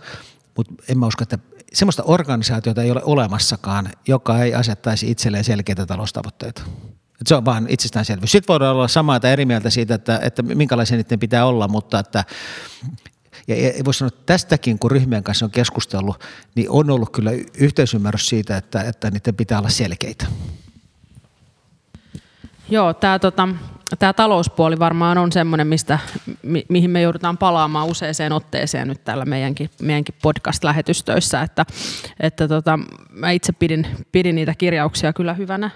Mutta 0.57 0.73
en 0.89 0.99
mä 0.99 1.07
usko, 1.07 1.23
että 1.23 1.37
semmoista 1.73 2.03
organisaatiota 2.03 2.83
ei 2.83 2.91
ole 2.91 3.01
olemassakaan, 3.03 3.89
joka 4.07 4.43
ei 4.43 4.53
asettaisi 4.53 5.11
itselleen 5.11 5.43
selkeitä 5.43 5.85
taloustavoitteita. 5.85 6.61
Se 7.25 7.35
on 7.35 7.45
vaan 7.45 7.65
itsestäänselvyys. 7.69 8.31
Sitten 8.31 8.47
voidaan 8.53 8.75
olla 8.75 8.87
samaa 8.87 9.19
tai 9.19 9.31
eri 9.31 9.45
mieltä 9.45 9.69
siitä, 9.69 9.95
että, 9.95 10.19
että 10.23 10.43
minkälaisia 10.43 10.97
niiden 10.97 11.19
pitää 11.19 11.45
olla, 11.45 11.67
mutta 11.67 11.99
että 11.99 12.23
ja, 13.47 13.55
ja 13.77 13.85
voisi 13.85 13.97
sanoa, 13.97 14.07
että 14.07 14.25
tästäkin, 14.25 14.79
kun 14.79 14.91
ryhmien 14.91 15.23
kanssa 15.23 15.45
on 15.45 15.51
keskustellut, 15.51 16.23
niin 16.55 16.69
on 16.69 16.89
ollut 16.89 17.09
kyllä 17.09 17.31
yhteisymmärrys 17.57 18.29
siitä, 18.29 18.57
että, 18.57 18.81
että 18.81 19.11
niiden 19.11 19.35
pitää 19.35 19.59
olla 19.59 19.69
selkeitä. 19.69 20.25
Joo, 22.69 22.93
tämä 22.93 23.19
tota, 23.19 23.47
tämä 23.99 24.13
talouspuoli 24.13 24.79
varmaan 24.79 25.17
on 25.17 25.31
semmoinen, 25.31 25.67
mistä, 25.67 25.99
mi, 26.43 26.65
mihin 26.69 26.89
me 26.89 27.01
joudutaan 27.01 27.37
palaamaan 27.37 27.87
useaseen 27.87 28.31
otteeseen 28.31 28.87
nyt 28.87 29.03
täällä 29.03 29.25
meidänkin, 29.25 29.69
meidänkin 29.81 30.15
podcast-lähetystöissä, 30.21 31.41
että, 31.41 31.65
että 32.19 32.47
tota, 32.47 32.79
mä 33.09 33.31
itse 33.31 33.53
pidin, 33.53 33.87
pidin 34.11 34.35
niitä 34.35 34.53
kirjauksia 34.57 35.13
kyllä 35.13 35.33
hyvänä, 35.33 35.69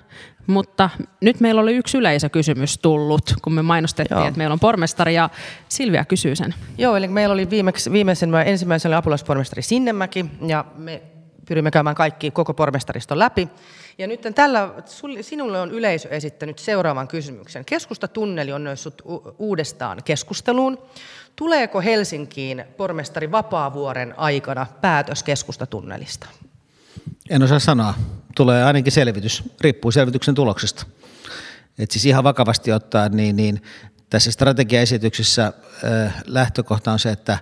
mutta 0.48 0.90
nyt 1.22 1.40
meillä 1.40 1.62
oli 1.62 1.76
yksi 1.76 1.98
yleisökysymys 1.98 2.78
tullut, 2.78 3.34
kun 3.42 3.54
me 3.54 3.62
mainostettiin, 3.62 4.18
Joo. 4.18 4.28
että 4.28 4.38
meillä 4.38 4.54
on 4.54 4.60
pormestari 4.60 5.14
ja 5.14 5.30
Silvia 5.70 6.06
kysyy 6.06 6.36
sen. 6.36 6.56
Joo, 6.78 6.96
eli 6.96 7.08
meillä 7.08 7.34
oli 7.34 7.50
viimeksi, 7.50 7.92
viimeisen, 7.92 8.36
ensimmäisellä 8.46 8.98
apulaispormestari 8.98 9.62
Sinnemäki 9.62 10.26
ja 10.48 10.66
me 10.76 11.02
pyrimme 11.50 11.72
käymään 11.72 11.96
kaikki 11.96 12.32
koko 12.32 12.54
pormestariston 12.54 13.20
läpi. 13.20 13.50
Ja 14.00 14.08
nyt 14.08 14.22
tällä, 14.36 14.74
sinulle 15.22 15.62
on 15.62 15.72
yleisö 15.72 16.10
esittänyt 16.10 16.60
seuraavan 16.60 17.08
kysymyksen. 17.08 17.66
Keskustatunneli 17.66 18.52
on 18.52 18.64
noussut 18.64 19.02
uudestaan 19.38 20.04
keskusteluun. 20.06 20.78
Tuleeko 21.36 21.82
Helsinkiin 21.82 22.64
pormestari 22.78 23.32
Vapaavuoren 23.32 24.20
aikana 24.20 24.66
päätös 24.82 25.24
keskustatunnelista? 25.24 26.28
En 27.30 27.44
osaa 27.44 27.60
sanoa. 27.60 27.94
Tulee 28.36 28.64
ainakin 28.64 28.92
selvitys. 28.92 29.44
Riippuu 29.62 29.92
selvityksen 29.92 30.36
tuloksesta. 30.36 30.86
Et 31.80 31.92
siis 31.92 32.06
ihan 32.06 32.24
vakavasti 32.24 32.72
ottaen, 32.72 33.12
niin, 33.12 33.36
niin 33.36 33.62
tässä 34.10 34.32
strategiaesityksessä 34.32 35.54
äh, 35.84 36.24
lähtökohta 36.28 36.92
on 36.92 37.00
se, 37.00 37.10
että, 37.10 37.38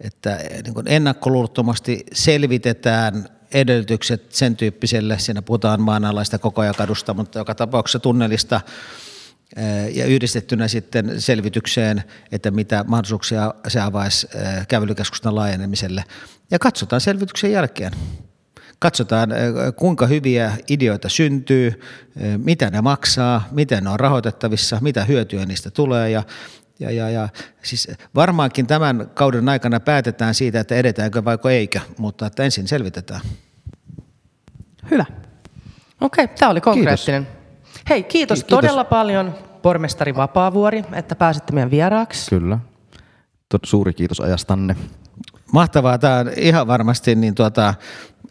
että 0.00 0.38
niin 0.64 0.74
ennakkoluulottomasti 0.86 2.04
selvitetään 2.12 3.39
edellytykset 3.54 4.32
sen 4.32 4.56
tyyppiselle, 4.56 5.18
siinä 5.18 5.42
puhutaan 5.42 5.80
maanalaista 5.80 6.38
kokoajakadusta, 6.38 7.14
mutta 7.14 7.38
joka 7.38 7.54
tapauksessa 7.54 7.98
tunnelista 7.98 8.60
ja 9.92 10.06
yhdistettynä 10.06 10.68
sitten 10.68 11.20
selvitykseen, 11.20 12.04
että 12.32 12.50
mitä 12.50 12.84
mahdollisuuksia 12.88 13.54
se 13.68 13.80
avaisi 13.80 14.28
kävelykeskustan 14.68 15.34
laajenemiselle. 15.34 16.04
Ja 16.50 16.58
katsotaan 16.58 17.00
selvityksen 17.00 17.52
jälkeen. 17.52 17.92
Katsotaan, 18.78 19.30
kuinka 19.76 20.06
hyviä 20.06 20.52
ideoita 20.68 21.08
syntyy, 21.08 21.80
mitä 22.36 22.70
ne 22.70 22.80
maksaa, 22.80 23.48
miten 23.50 23.84
ne 23.84 23.90
on 23.90 24.00
rahoitettavissa, 24.00 24.78
mitä 24.80 25.04
hyötyä 25.04 25.46
niistä 25.46 25.70
tulee 25.70 26.10
ja 26.10 26.22
ja, 26.80 26.90
ja, 26.90 27.10
ja 27.10 27.28
siis 27.62 27.88
varmaankin 28.14 28.66
tämän 28.66 29.10
kauden 29.14 29.48
aikana 29.48 29.80
päätetään 29.80 30.34
siitä, 30.34 30.60
että 30.60 30.74
edetäänkö 30.74 31.24
vaiko 31.24 31.50
eikö, 31.50 31.80
mutta 31.98 32.26
että 32.26 32.42
ensin 32.42 32.68
selvitetään. 32.68 33.20
Hyvä. 34.90 35.04
Okei, 36.00 36.24
okay, 36.24 36.36
tämä 36.38 36.50
oli 36.50 36.60
konkreettinen. 36.60 37.26
Kiitos. 37.26 37.40
Hei, 37.90 38.02
kiitos, 38.02 38.38
kiitos 38.38 38.58
todella 38.58 38.84
paljon 38.84 39.34
pormestari 39.62 40.16
Vapaavuori, 40.16 40.84
että 40.92 41.14
pääsitte 41.14 41.52
meidän 41.52 41.70
vieraaksi. 41.70 42.30
Kyllä. 42.30 42.58
Suuri 43.64 43.92
kiitos 43.92 44.20
ajastanne. 44.20 44.76
Mahtavaa. 45.52 45.98
Tämä 45.98 46.18
on 46.18 46.30
ihan 46.36 46.66
varmasti 46.66 47.14
niin 47.14 47.34
tuota, 47.34 47.74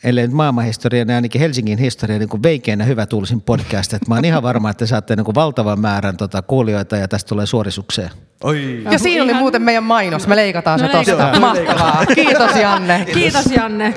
ellei 0.04 0.28
nyt 0.28 0.36
maailmanhistorian, 0.36 1.08
niin 1.08 1.16
ainakin 1.16 1.42
Helsingin 1.42 1.78
historian 1.78 2.20
niin 2.20 2.44
veikeinä 2.44 2.84
hyvä 2.84 3.06
tuulisin 3.06 3.42
podcast. 3.42 3.94
Että 3.94 4.06
mä 4.08 4.16
oon 4.16 4.26
ihan 4.26 4.44
varma, 4.44 4.70
että 4.70 4.86
saatte 4.86 5.16
niin 5.16 5.26
kuin 5.26 5.36
valtavan 5.36 5.80
määrän 5.80 6.18
tota, 6.18 6.42
kuulijoita 6.42 6.98
ja 6.98 7.08
tästä 7.08 7.30
tulee 7.30 7.46
suorisukseen. 7.46 8.10
Oi. 8.44 8.84
Ja 8.92 9.00
siinä 9.00 9.24
oli 9.24 9.34
muuten 9.34 9.62
meidän 9.62 9.84
mainos. 9.84 10.28
Me 10.28 10.36
leikataan 10.36 10.80
no 10.80 10.88
se 10.88 10.92
tosta. 10.92 11.40
Mahtavaa. 11.40 12.06
Kiitos 12.16 12.56
Janne. 12.56 13.06
Kiitos 13.14 13.46
Janne. 13.46 13.94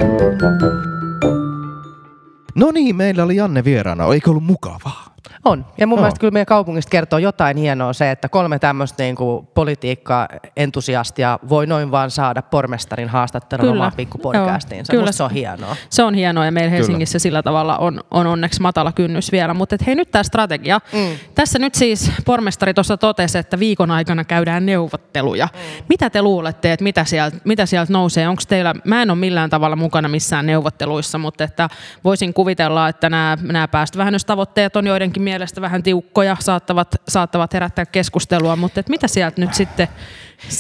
No 2.55 2.71
niin, 2.71 2.97
meillä 2.97 3.25
oli 3.25 3.37
Janne 3.37 3.65
vieraana. 3.65 4.15
Eikö 4.15 4.31
ollut 4.31 4.45
mukavaa? 4.45 5.12
On. 5.45 5.67
Ja 5.79 5.87
mun 5.87 5.97
no. 5.97 6.03
mielestä 6.03 6.21
kyllä 6.21 6.31
meidän 6.31 6.47
kaupungista 6.47 6.91
kertoo 6.91 7.19
jotain 7.19 7.57
hienoa 7.57 7.93
se, 7.93 8.11
että 8.11 8.29
kolme 8.29 8.59
tämmöistä 8.59 9.03
niin 9.03 9.17
politiikka-entusiastia 9.55 11.39
voi 11.49 11.67
noin 11.67 11.91
vaan 11.91 12.11
saada 12.11 12.43
pormestarin 12.43 13.09
haastattelun 13.09 13.69
omaan 13.69 13.93
pikkupodcastiinsa. 13.97 14.93
Kyllä. 14.93 15.13
se 15.13 15.23
on 15.23 15.31
hienoa. 15.31 15.77
Se 15.91 16.03
on 16.03 16.15
hienoa 16.15 16.45
ja 16.45 16.53
meillä 16.53 16.71
Helsingissä 16.71 17.13
kyllä. 17.13 17.23
sillä 17.23 17.43
tavalla 17.43 17.79
on, 17.79 18.01
on 18.11 18.27
onneksi 18.27 18.63
matala 18.63 18.93
kynnys 18.93 19.33
vielä. 19.33 19.55
Mutta 19.55 19.77
hei 19.87 19.95
nyt 19.95 20.11
tämä 20.11 20.23
strategia. 20.23 20.81
Mm. 20.93 21.17
Tässä 21.35 21.59
nyt 21.59 21.75
siis 21.75 22.11
pormestari 22.25 22.75
tuossa 22.75 22.97
totesi, 22.97 23.39
että 23.39 23.59
viikon 23.59 23.91
aikana 23.91 24.25
käydään 24.25 24.67
neuvotteluja. 24.67 25.49
Mm. 25.53 25.85
Mitä 25.89 26.11
te 26.11 26.23
luulette, 26.23 26.73
että 26.73 26.83
mitä 26.83 27.05
sieltä, 27.05 27.37
mitä 27.45 27.67
sieltä 27.67 27.93
nousee? 27.93 28.29
Onko 28.29 28.43
teillä, 28.49 28.75
mä 28.85 29.03
en 29.03 29.11
ole 29.11 29.19
millään 29.19 29.51
tavalla 29.51 29.77
mukana 29.77 30.09
missään 30.09 30.47
neuvotteluissa, 30.47 31.19
mutta 31.19 31.45
että 31.45 31.69
voisin 32.05 32.35
kuvitella, 32.35 32.89
että 32.89 33.11
nämä, 33.11 33.39
nämä 33.43 33.69
päästövähennystavoitteet 33.69 34.77
on 34.77 34.87
joidenkin 34.87 35.23
mielestä 35.33 35.61
vähän 35.61 35.83
tiukkoja, 35.83 36.37
saattavat, 36.41 36.95
saattavat 37.09 37.55
herättää 37.55 37.87
keskustelua, 37.87 38.57
mutta 38.57 38.81
et 38.81 38.89
mitä 38.89 39.09
sieltä 39.09 39.41
nyt 39.41 39.55
sitten 39.55 39.89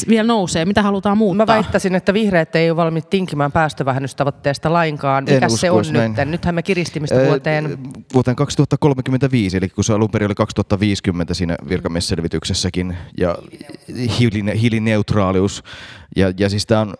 vielä 0.09 0.27
nousee? 0.27 0.65
Mitä 0.65 0.83
halutaan 0.83 1.19
muuttaa? 1.19 1.47
Mä 1.47 1.53
väittäisin, 1.53 1.95
että 1.95 2.15
vihreät 2.15 2.57
ei 2.57 2.71
ole 2.71 2.77
valmiit 2.77 3.11
tinkimään 3.11 3.53
päästövahennystavoitteesta 3.53 4.73
lainkaan. 4.73 5.25
Mikä 5.25 5.49
se 5.49 5.71
on 5.71 5.85
nyt? 5.91 6.29
Nythän 6.31 6.55
me 6.55 6.63
kiristimistä 6.63 7.25
vuoteen... 7.27 7.79
Vuoteen 8.15 8.37
2035, 8.37 9.57
eli 9.57 9.69
kun 9.69 9.85
se 9.85 9.93
alun 9.93 10.11
perin 10.11 10.27
oli 10.27 10.35
2050 10.35 11.35
siinä 11.35 11.57
virkamiesselvityksessäkin, 11.69 12.97
ja 13.19 13.37
hiilineutraalius. 14.61 15.63
Ja, 16.17 16.33
ja 16.39 16.49
siis 16.49 16.67
tämä 16.67 16.81
on 16.81 16.95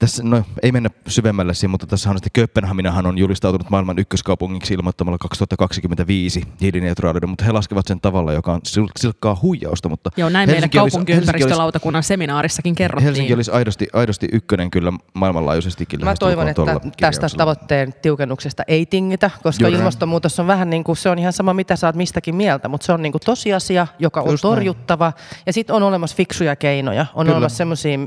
tässä, 0.00 0.22
no, 0.22 0.42
ei 0.62 0.72
mennä 0.72 0.90
syvemmälle 1.06 1.54
siihen, 1.54 1.70
mutta 1.70 1.86
tässä 1.86 2.10
on 2.10 2.16
sitten 2.16 2.30
Kööpenhaminahan 2.32 3.06
on 3.06 3.18
julistautunut 3.18 3.70
maailman 3.70 3.98
ykköskaupungiksi 3.98 4.74
ilmoittamalla 4.74 5.18
2025 5.18 6.42
hiilineutraaliuden, 6.60 7.28
mutta 7.28 7.44
he 7.44 7.52
laskevat 7.52 7.86
sen 7.86 8.00
tavalla, 8.00 8.32
joka 8.32 8.52
on 8.52 8.60
silkkaa 8.98 9.38
huijausta. 9.42 9.88
Mutta 9.88 10.10
Joo, 10.16 10.28
näin 10.28 10.48
Helsinki 10.48 10.78
meidän 10.78 10.90
kaupunkiympäristölautakunnan 10.90 11.99
seminaarissakin 12.02 12.74
kerrottiin. 12.74 13.06
Helsinki 13.06 13.34
olisi 13.34 13.50
aidosti, 13.50 13.88
aidosti 13.92 14.28
ykkönen 14.32 14.70
kyllä 14.70 14.92
maailmanlaajuisestikin. 15.14 16.04
Mä 16.04 16.14
toivon, 16.18 16.48
että 16.48 16.80
tästä 17.00 17.26
tavoitteen 17.36 17.94
tiukennuksesta 18.02 18.62
ei 18.68 18.86
tingitä, 18.86 19.30
koska 19.42 19.64
Juuri. 19.64 19.78
ilmastonmuutos 19.78 20.40
on 20.40 20.46
vähän 20.46 20.70
niin 20.70 20.84
kuin, 20.84 20.96
se 20.96 21.10
on 21.10 21.18
ihan 21.18 21.32
sama 21.32 21.54
mitä 21.54 21.76
saat 21.76 21.96
mistäkin 21.96 22.34
mieltä, 22.34 22.68
mutta 22.68 22.86
se 22.86 22.92
on 22.92 23.02
niin 23.02 23.12
kuin 23.12 23.22
tosiasia, 23.24 23.86
joka 23.98 24.20
on 24.20 24.30
Just 24.30 24.42
torjuttava. 24.42 25.04
Näin. 25.04 25.42
Ja 25.46 25.52
sitten 25.52 25.76
on 25.76 25.82
olemassa 25.82 26.16
fiksuja 26.16 26.56
keinoja, 26.56 27.06
on 27.14 27.26
kyllä. 27.26 27.36
olemassa 27.36 27.56
sellaisia, 27.56 27.98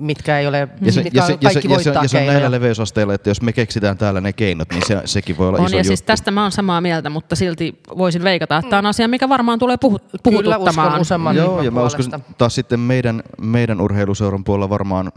mitkä 0.00 0.38
ei 0.38 0.46
ole, 0.46 0.68
ja 0.80 0.92
se, 0.92 1.02
mitkä 1.02 1.18
ja 1.18 1.26
se, 1.26 1.36
kaikki 1.36 1.72
ja 1.72 1.78
se, 1.78 1.90
ja 1.90 2.08
se 2.08 2.18
on 2.18 2.26
näillä 2.26 2.50
leveysasteilla, 2.50 3.14
että 3.14 3.30
jos 3.30 3.42
me 3.42 3.52
keksitään 3.52 3.98
täällä 3.98 4.20
ne 4.20 4.32
keinot, 4.32 4.68
niin 4.70 4.82
se, 4.86 5.02
sekin 5.04 5.38
voi 5.38 5.48
olla 5.48 5.58
on, 5.58 5.66
iso 5.66 5.76
ja 5.76 5.80
juttu. 5.80 5.86
siis 5.86 6.02
tästä 6.02 6.30
mä 6.30 6.42
oon 6.42 6.52
samaa 6.52 6.80
mieltä, 6.80 7.10
mutta 7.10 7.36
silti 7.36 7.80
voisin 7.98 8.24
veikata, 8.24 8.56
että 8.56 8.70
tämä 8.70 8.78
on 8.78 8.86
asia, 8.86 9.08
mikä 9.08 9.28
varmaan 9.28 9.58
tulee 9.58 9.76
puhut, 9.76 10.02
puhututtamaan. 10.22 10.92
Kyllä 10.92 11.00
uskon 11.00 11.36
Joo, 11.36 11.62
ja 11.62 11.70
mä 11.70 11.82
uskon 11.82 12.24
taas 12.38 12.54
sitten 12.54 12.80
meidän, 12.80 13.22
meidän 13.40 13.80
urheiluseuran 13.80 14.44
puolella 14.44 14.68
varmaan 14.68 15.12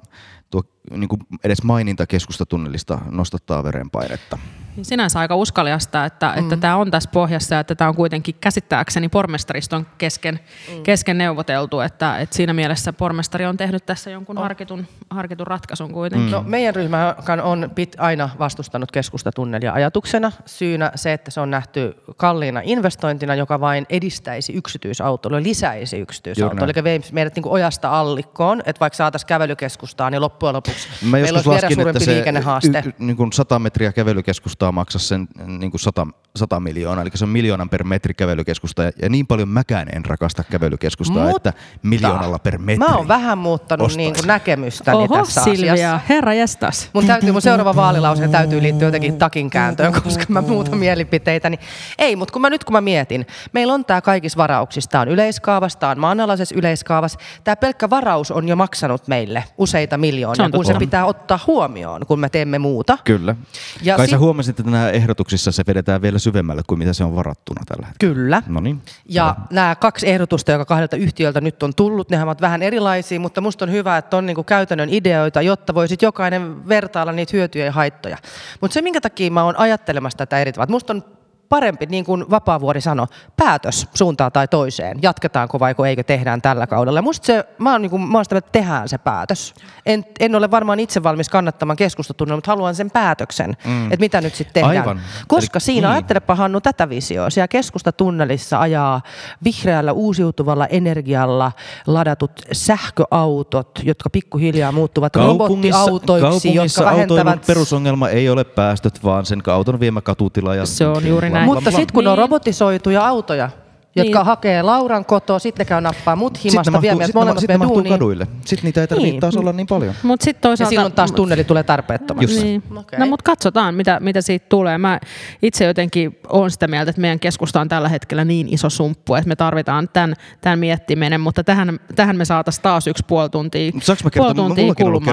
tuo 0.50 0.64
niin 0.92 1.08
kuin 1.08 1.22
edes 1.44 1.64
maininta 1.64 2.08
keskustatunnelista 2.08 3.00
nostattaa 3.12 3.64
verenpainetta. 3.64 4.38
Sinänsä 4.82 5.20
aika 5.20 5.36
uskaliasta, 5.36 6.06
että, 6.06 6.34
mm. 6.36 6.44
että 6.44 6.58
tämä 6.58 6.76
on 6.76 6.92
tässä 6.92 7.10
pohjassa 7.14 7.56
ja 7.56 7.60
että 7.60 7.76
tämä 7.76 7.90
on 7.90 7.96
kuitenkin 7.96 8.36
käsittääkseni 8.42 9.10
pormestariston 9.10 9.88
kesken, 9.98 10.40
mm. 10.76 10.84
kesken 10.84 11.18
neuvoteltu, 11.18 11.80
että, 11.80 12.18
että 12.18 12.36
siinä 12.36 12.54
mielessä 12.54 12.94
pormestari 12.94 13.46
on 13.46 13.58
tehnyt 13.58 13.86
tässä 13.86 14.10
jonkun 14.10 14.38
oh. 14.38 14.44
harkitun, 14.44 14.88
harkitun 15.10 15.48
ratkaisun 15.48 15.94
kuitenkin. 15.94 16.30
Mm. 16.30 16.32
No, 16.32 16.44
meidän 16.48 16.76
ryhmä 16.76 17.16
on 17.44 17.72
pit 17.76 17.96
aina 18.00 18.30
vastustanut 18.40 18.92
keskustatunnelia 18.92 19.74
ajatuksena. 19.74 20.32
Syynä 20.46 20.92
se, 20.96 21.14
että 21.14 21.32
se 21.32 21.42
on 21.42 21.52
nähty 21.52 21.96
kalliina 22.18 22.62
investointina, 22.64 23.36
joka 23.36 23.60
vain 23.60 23.86
edistäisi 23.90 24.54
yksityisautoilua, 24.54 25.44
lisäisi 25.44 25.98
yksityisautoilua, 25.98 26.74
eli 26.86 27.02
meidät 27.12 27.36
niin 27.36 27.44
kuin 27.44 27.54
ojasta 27.54 28.00
allikkoon, 28.00 28.62
että 28.66 28.80
vaikka 28.80 28.98
saataisiin 28.98 29.28
kävelykeskustaan, 29.28 30.12
niin 30.12 30.22
loppujen 30.22 30.39
loppujen 30.40 30.56
lopuksi. 30.56 30.88
Mä 31.02 31.12
Meillä 31.12 31.28
joskus 31.28 31.36
olisi 31.38 31.50
vielä 31.50 31.62
laskin, 31.62 31.76
suurempi 31.76 31.98
että 31.98 32.06
se 32.06 32.14
liikennehaaste. 32.16 32.84
y, 32.86 32.90
y, 32.90 32.94
niin 33.00 33.18
kuin 33.18 33.34
100 33.34 33.60
metriä 33.60 33.92
kävelykeskustaa 33.92 34.72
maksaa 34.72 35.00
sen 35.00 35.28
niin 35.48 35.72
kuin 35.72 35.82
100, 35.82 36.08
100 36.36 36.60
miljoonaa, 36.60 37.02
eli 37.02 37.12
se 37.14 37.26
on 37.26 37.30
miljoonan 37.30 37.70
per 37.70 37.84
metri 37.84 38.14
kävelykeskusta, 38.14 38.84
ja, 38.84 38.92
ja 39.02 39.10
niin 39.10 39.28
paljon 39.28 39.50
mäkään 39.50 39.88
en 39.96 40.06
rakasta 40.06 40.44
kävelykeskustaa, 40.44 41.28
Mutta- 41.30 41.50
että 41.50 41.62
miljoonalla 41.84 42.40
per 42.40 42.58
metri. 42.58 42.78
Mä 42.88 42.96
oon 42.96 43.08
vähän 43.08 43.38
muuttanut 43.38 43.96
niin 43.96 44.14
kuin 44.14 44.28
näkemystäni 44.28 44.98
Oho, 44.98 45.18
tässä 45.18 45.44
Silvia, 45.44 45.74
asiassa. 45.74 46.00
herra 46.10 46.34
jestas. 46.34 46.90
Mun, 46.94 47.06
täytyy, 47.08 47.32
mun 47.32 47.42
seuraava 47.42 47.76
vaalilause 47.76 48.28
täytyy 48.28 48.62
liittyä 48.62 48.88
jotenkin 48.88 49.18
takin 49.18 49.50
kääntöön, 49.50 49.94
koska 50.04 50.26
mä 50.28 50.42
muutan 50.42 50.78
mielipiteitä. 50.78 51.50
Niin 51.50 51.60
ei, 51.98 52.16
mutta 52.16 52.32
kun 52.32 52.42
mä 52.42 52.50
nyt 52.50 52.64
kun 52.64 52.74
mä 52.74 52.82
mietin, 52.82 53.28
meillä 53.54 53.74
on 53.74 53.86
tämä 53.86 54.02
kaikissa 54.02 54.38
varauksissa. 54.38 54.90
Tämä 54.90 55.02
on 55.02 55.08
yleiskaavassa, 55.08 55.80
tämä 55.80 55.92
on 55.92 56.00
maanalaisessa 56.00 56.56
yleiskaavassa. 56.56 57.20
Tämä 57.44 57.56
pelkkä 57.56 57.90
varaus 57.90 58.32
on 58.32 58.48
jo 58.48 58.56
maksanut 58.56 59.08
meille 59.08 59.44
useita 59.58 59.98
Se 60.36 60.42
miljoonia, 60.42 60.58
on 60.58 60.66
kun 60.66 60.66
se 60.66 60.80
pitää 60.80 61.06
ottaa 61.06 61.40
huomioon, 61.48 62.02
kun 62.08 62.20
me 62.20 62.30
teemme 62.30 62.60
muuta. 62.60 62.98
Kyllä. 63.04 63.36
Ja 63.82 63.90
Ja 63.90 63.98
Kai 63.98 64.06
sit- 64.06 64.12
sä 64.12 64.18
huomasit, 64.18 64.60
että 64.60 64.72
nämä 64.72 64.90
ehdotuksissa 64.90 65.52
se 65.52 65.64
vedetään 65.68 66.02
vielä 66.02 66.20
syvemmälle 66.20 66.62
kuin 66.68 66.80
mitä 66.80 66.94
se 66.94 67.04
on 67.04 67.16
varattuna 67.16 67.62
tällä 67.68 67.88
hetkellä. 67.88 68.14
Kyllä. 68.14 68.44
No 68.48 68.60
niin. 68.60 68.82
Ja 69.10 69.36
nämä 69.52 69.76
kaksi 69.76 70.10
ehdotusta, 70.10 70.52
joka 70.52 70.66
kahdelta 70.66 70.96
yhtiöltä 70.96 71.42
nyt 71.42 71.64
on 71.64 71.76
tullut, 71.76 72.10
nehän 72.10 72.28
ovat 72.28 72.42
vähän 72.42 72.62
erilaisia, 72.62 73.20
mutta 73.20 73.42
musta 73.42 73.66
on 73.66 73.72
hyvä, 73.72 73.98
että 73.98 74.18
on 74.18 74.26
niinku 74.26 74.44
käytännön 74.44 74.90
ideoita, 74.90 75.42
jotta 75.42 75.74
voisit 75.76 76.02
jokainen 76.02 76.68
vertailla 76.70 77.12
niitä 77.12 77.30
hyötyjä 77.38 77.66
ja 77.66 77.72
haittoja. 77.72 78.18
Mutta 78.62 78.74
se, 78.74 78.82
minkä 78.82 79.02
takia 79.02 79.32
mä 79.32 79.44
oon 79.44 79.60
ajattelemassa 79.60 80.18
tätä 80.18 80.40
eri 80.40 80.54
tavalla, 80.54 80.72
musta 80.72 80.94
on 80.94 81.04
parempi, 81.50 81.86
niin 81.86 82.06
kuin 82.06 82.26
Vapaavuori 82.30 82.82
sanoi, 82.82 83.08
päätös 83.38 83.88
suuntaan 83.94 84.32
tai 84.32 84.48
toiseen. 84.48 85.00
Jatketaanko 85.02 85.60
vai 85.60 85.76
eikö 85.88 86.04
tehdään 86.04 86.42
tällä 86.42 86.68
kaudella. 86.68 87.02
Musta 87.02 87.26
se, 87.26 87.46
mä 87.58 87.72
oon, 87.72 87.82
niin 87.82 87.90
kuin, 87.90 88.02
mä 88.02 88.18
oon 88.18 88.26
sitä, 88.26 88.38
että 88.38 88.52
tehdään 88.52 88.90
se 88.90 88.98
päätös. 88.98 89.54
En, 89.86 90.06
en 90.20 90.36
ole 90.36 90.52
varmaan 90.52 90.80
itse 90.80 91.04
valmis 91.04 91.30
kannattamaan 91.30 91.78
keskustatunnella, 91.78 92.38
mutta 92.38 92.52
haluan 92.52 92.76
sen 92.76 92.92
päätöksen, 92.92 93.58
mm. 93.66 93.86
että 93.86 94.00
mitä 94.00 94.22
nyt 94.22 94.36
sitten 94.36 94.54
tehdään. 94.54 94.78
Aivan. 94.78 95.00
Koska 95.28 95.58
Eli- 95.58 95.62
siinä, 95.62 95.88
niin. 95.88 95.94
ajattelepa 95.94 96.36
Hannu 96.36 96.62
tätä 96.62 96.90
visioa, 96.90 97.30
siellä 97.30 97.48
keskustatunnelissa 97.48 98.60
ajaa 98.60 99.02
vihreällä 99.44 99.92
uusiutuvalla 99.92 100.68
energialla 100.68 101.52
ladatut 101.88 102.32
sähköautot, 102.52 103.80
jotka 103.84 104.10
pikkuhiljaa 104.10 104.72
muuttuvat 104.72 105.16
robottiautoiksi, 105.16 106.22
kaupungissa 106.22 106.84
jotka 106.84 106.96
vähentävät... 106.96 107.46
perusongelma 107.48 108.10
ei 108.10 108.30
ole 108.30 108.44
päästöt, 108.44 109.04
vaan 109.04 109.26
sen 109.26 109.42
auton 109.48 109.80
viemä 109.80 110.02
katutila. 110.02 110.56
Ja 110.56 110.66
Se 110.66 110.88
on 110.88 111.08
juuri 111.08 111.30
näin. 111.30 111.39
Mutta 111.46 111.72
sitten 111.72 111.94
kun 111.94 112.08
on 112.08 112.12
Niin. 112.12 112.18
robotisoituja 112.18 113.08
autoja, 113.08 113.50
jotka 113.96 114.20
Niin. 114.20 114.26
hakee 114.26 114.62
Lauran 114.62 115.06
kotoa, 115.06 115.40
sitten 115.40 115.66
käy 115.66 115.82
nappaa 115.82 116.16
mut 116.16 116.36
Sitten 116.36 116.52
himasta, 116.52 116.82
vie 116.82 116.92
meidät 116.92 117.06
sit 117.06 117.16
molemmat 117.16 117.40
sit 117.40 117.48
ne 117.48 117.52
meidän 117.54 117.60
mahtuu 117.60 117.76
duuniin. 117.76 117.94
kaduille. 117.94 118.28
Sitten 118.46 118.64
niitä 118.64 118.82
ei 118.82 118.88
tarvitse 118.88 119.12
Niin. 119.12 119.20
taas 119.20 119.38
olla 119.38 119.54
niin 119.54 119.68
paljon. 119.68 119.94
Sitten 119.94 120.34
Ja 120.34 120.42
toisaalta... 120.42 120.70
silloin 120.70 120.94
taas 120.94 121.12
tunneli 121.12 121.44
tulee 121.44 121.64
tarpeettomaksi. 121.64 122.34
Just. 122.34 122.44
Niin. 122.44 122.64
Okei. 122.76 123.00
No 123.00 123.06
mutta 123.06 123.24
katsotaan, 123.24 123.76
mitä, 123.76 124.00
mitä 124.00 124.22
siitä 124.22 124.46
tulee. 124.50 124.78
Mä 124.78 125.00
itse 125.42 125.66
jotenkin 125.66 126.20
olen 126.30 126.52
sitä 126.52 126.68
mieltä, 126.68 126.90
että 126.90 127.02
meidän 127.02 127.20
keskusta 127.20 127.62
on 127.62 127.70
tällä 127.70 127.90
hetkellä 127.90 128.26
niin 128.26 128.48
iso 128.54 128.70
sumppu, 128.70 129.16
että 129.16 129.28
me 129.28 129.36
tarvitaan 129.36 129.90
tämän, 129.94 130.14
tämän 130.42 130.60
miettiminen, 130.60 131.22
mutta 131.22 131.44
tähän, 131.44 131.80
tähän 131.96 132.18
me 132.18 132.26
saataisiin 132.26 132.64
taas 132.64 132.88
yksi 132.88 133.04
puoli 133.08 133.30
tuntia, 133.30 133.72
Mutta 133.74 133.86
Saanko 133.86 134.02
mä 134.04 134.10
kertoa, 134.10 134.34
tuntia 134.34 134.64
mullakin 134.64 134.86
on 134.86 134.94
ollut 134.94 135.04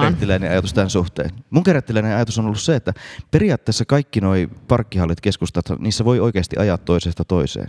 ajatus 0.51 0.73
tämän 0.73 0.89
suhteen. 0.89 1.29
Mun 1.49 1.63
kerettiläinen 1.63 2.15
ajatus 2.15 2.39
on 2.39 2.45
ollut 2.45 2.59
se, 2.59 2.75
että 2.75 2.93
periaatteessa 3.31 3.85
kaikki 3.85 4.21
noi 4.21 4.49
parkkihallit, 4.67 5.21
keskustat, 5.21 5.65
niissä 5.79 6.05
voi 6.05 6.19
oikeasti 6.19 6.55
ajaa 6.59 6.77
toisesta 6.77 7.25
toiseen. 7.25 7.67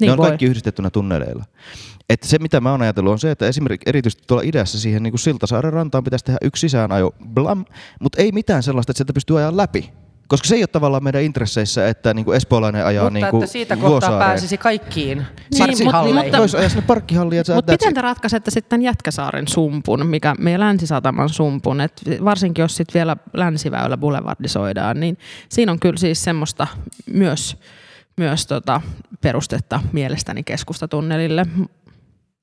Niin 0.00 0.06
ne 0.06 0.12
on 0.12 0.18
voi. 0.18 0.26
kaikki 0.28 0.44
yhdistettynä 0.46 0.90
tunneleilla. 0.90 1.44
Et 2.10 2.22
se, 2.22 2.38
mitä 2.38 2.60
mä 2.60 2.70
oon 2.70 2.82
ajatellut, 2.82 3.12
on 3.12 3.18
se, 3.18 3.30
että 3.30 3.46
esimerkiksi 3.46 3.90
erityisesti 3.90 4.24
tuolla 4.26 4.42
idässä 4.46 4.80
siihen 4.80 5.02
niin 5.02 5.12
kuin 5.12 5.18
Siltasaaren 5.20 5.72
rantaan 5.72 6.04
pitäisi 6.04 6.24
tehdä 6.24 6.38
yksi 6.42 6.60
sisäänajo, 6.60 7.14
blam, 7.34 7.64
mutta 8.00 8.22
ei 8.22 8.32
mitään 8.32 8.62
sellaista, 8.62 8.90
että 8.90 8.98
sieltä 8.98 9.12
pystyy 9.12 9.38
ajaa 9.38 9.56
läpi. 9.56 9.90
Koska 10.28 10.48
se 10.48 10.54
ei 10.54 10.62
ole 10.62 10.66
tavallaan 10.66 11.04
meidän 11.04 11.22
intresseissä, 11.22 11.88
että 11.88 12.14
niin 12.14 12.24
kuin 12.24 12.36
espoolainen 12.36 12.86
ajaa 12.86 13.04
Mutta 13.04 13.14
niin 13.14 13.26
kuin 13.30 13.42
että 13.42 13.52
siitä 13.52 13.74
kohtaa 13.76 13.90
Vuosaareen. 13.90 14.28
pääsisi 14.30 14.58
kaikkiin 14.58 15.18
Niin, 15.18 15.58
parkkihalleihin. 15.58 16.22
mutta- 16.24 16.38
Voisi 16.38 16.56
ajaa 16.56 16.68
sinne 16.68 16.82
parkkihalliin 16.86 17.42
Mutta 17.54 17.72
miten 17.72 17.88
it. 17.88 17.94
te 17.94 18.00
ratkaisette 18.02 18.50
sitten 18.50 18.82
Jätkäsaaren 18.82 19.48
sumpun, 19.48 20.06
mikä 20.06 20.34
meidän 20.38 20.60
Länsi-Sataman 20.60 21.28
sumpun, 21.28 21.80
et 21.80 22.02
varsinkin 22.24 22.62
jos 22.62 22.76
sitten 22.76 22.94
vielä 22.94 23.16
länsiväylä 23.32 23.96
boulevardisoidaan, 23.96 25.00
niin 25.00 25.18
siinä 25.48 25.72
on 25.72 25.80
kyllä 25.80 25.96
siis 25.96 26.24
semmoista 26.24 26.66
myös, 27.12 27.56
myös 28.16 28.46
tota 28.46 28.80
perustetta 29.20 29.80
mielestäni 29.92 30.42
keskustatunnelille. 30.42 31.46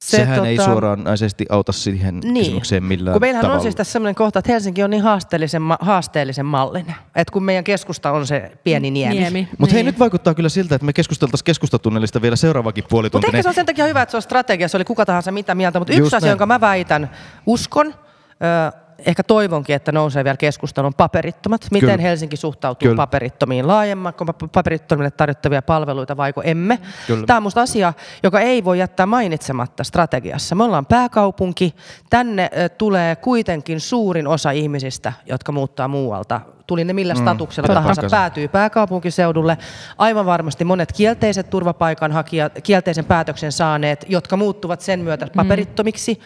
Se, 0.04 0.18
Sehän 0.18 0.46
ei 0.46 0.58
tota- 0.58 0.66
suoranaisesti 0.66 1.46
auta 1.50 1.72
siihen 1.72 2.20
Niin. 2.20 2.34
kysymykseen 2.36 2.84
millään 2.84 3.14
Kun 3.14 3.22
meillähän 3.22 3.42
tavalla. 3.42 3.58
on 3.58 3.62
siis 3.64 3.76
tässä 3.76 3.92
sellainen 3.94 4.16
kohta, 4.16 4.40
että 4.40 4.52
Helsinki 4.52 4.84
on 4.84 4.90
niin 4.90 5.04
haasteellisen, 5.04 5.62
ma- 5.62 5.78
haasteellisen 5.82 6.46
mallinen. 6.46 6.96
Että 7.16 7.32
kun 7.32 7.44
meidän 7.44 7.64
keskusta 7.64 8.12
on 8.12 8.28
se 8.28 8.52
pieni 8.64 8.92
niemi. 8.92 9.16
Niemi. 9.20 9.48
Mutta 9.58 9.74
hei, 9.74 9.84
niin. 9.84 9.86
nyt 9.92 10.00
vaikuttaa 10.00 10.34
kyllä 10.34 10.50
siltä, 10.50 10.76
että 10.76 10.86
me 10.86 10.94
keskusteltaisiin 10.94 11.46
keskustatunnelista 11.46 12.22
vielä 12.22 12.36
seuraavakin 12.36 12.84
puoli 12.90 13.06
Mutta 13.06 13.12
tuntia. 13.12 13.28
ehkä 13.38 13.42
se 13.44 13.50
on 13.50 13.56
sen 13.56 13.66
takia 13.66 13.86
hyvä, 13.86 14.02
että 14.02 14.12
se 14.12 14.18
on 14.18 14.22
strategia, 14.22 14.68
se 14.68 14.78
oli 14.78 14.86
kuka 14.86 15.06
tahansa 15.06 15.32
mitä 15.32 15.56
mieltä. 15.56 15.80
Mutta 15.80 15.94
yksi 15.94 16.02
Just 16.02 16.14
asia, 16.14 16.28
näin. 16.28 16.32
jonka 16.32 16.46
mä 16.46 16.62
väitän, 16.62 17.10
uskon, 17.46 17.88
ö, 17.88 18.89
ehkä 19.06 19.24
toivonkin, 19.24 19.76
että 19.76 19.92
nousee 19.92 20.24
vielä 20.24 20.38
keskustelun 20.38 20.94
paperittomat. 20.94 21.62
Miten 21.72 21.90
Kyllä. 21.90 22.02
Helsinki 22.02 22.38
suhtautuu 22.38 22.86
Kyllä. 22.86 22.96
paperittomiin 22.96 23.68
laajemmin, 23.68 24.14
kun 24.14 24.28
paperittomille 24.52 25.12
tarjottavia 25.12 25.62
palveluita 25.62 26.18
vaiko 26.18 26.42
emme. 26.42 26.80
Kyllä. 27.08 27.26
Tämä 27.26 27.38
on 27.38 27.44
musta 27.44 27.62
asia, 27.62 27.94
joka 28.24 28.40
ei 28.40 28.64
voi 28.64 28.80
jättää 28.80 29.06
mainitsematta 29.06 29.84
strategiassa. 29.84 30.56
Me 30.56 30.64
ollaan 30.64 30.86
pääkaupunki, 30.86 31.76
tänne 32.10 32.50
tulee 32.78 33.16
kuitenkin 33.16 33.80
suurin 33.80 34.28
osa 34.28 34.52
ihmisistä, 34.52 35.14
jotka 35.26 35.52
muuttaa 35.52 35.88
muualta. 35.88 36.42
Tuli 36.68 36.84
ne 36.86 36.94
millä 36.94 37.16
statuksella 37.16 37.68
pitää 37.68 37.76
tahansa, 37.76 38.02
paikkansa. 38.02 38.18
päätyy 38.18 38.48
pääkaupunkiseudulle. 38.48 39.58
Aivan 39.98 40.26
varmasti 40.26 40.66
monet 40.66 40.94
kielteiset 40.94 41.50
turvapaikanhakijat, 41.50 42.54
kielteisen 42.64 43.06
päätöksen 43.06 43.52
saaneet, 43.52 44.06
jotka 44.10 44.38
muuttuvat 44.38 44.82
sen 44.82 45.00
myötä 45.00 45.28
paperittomiksi, 45.36 46.20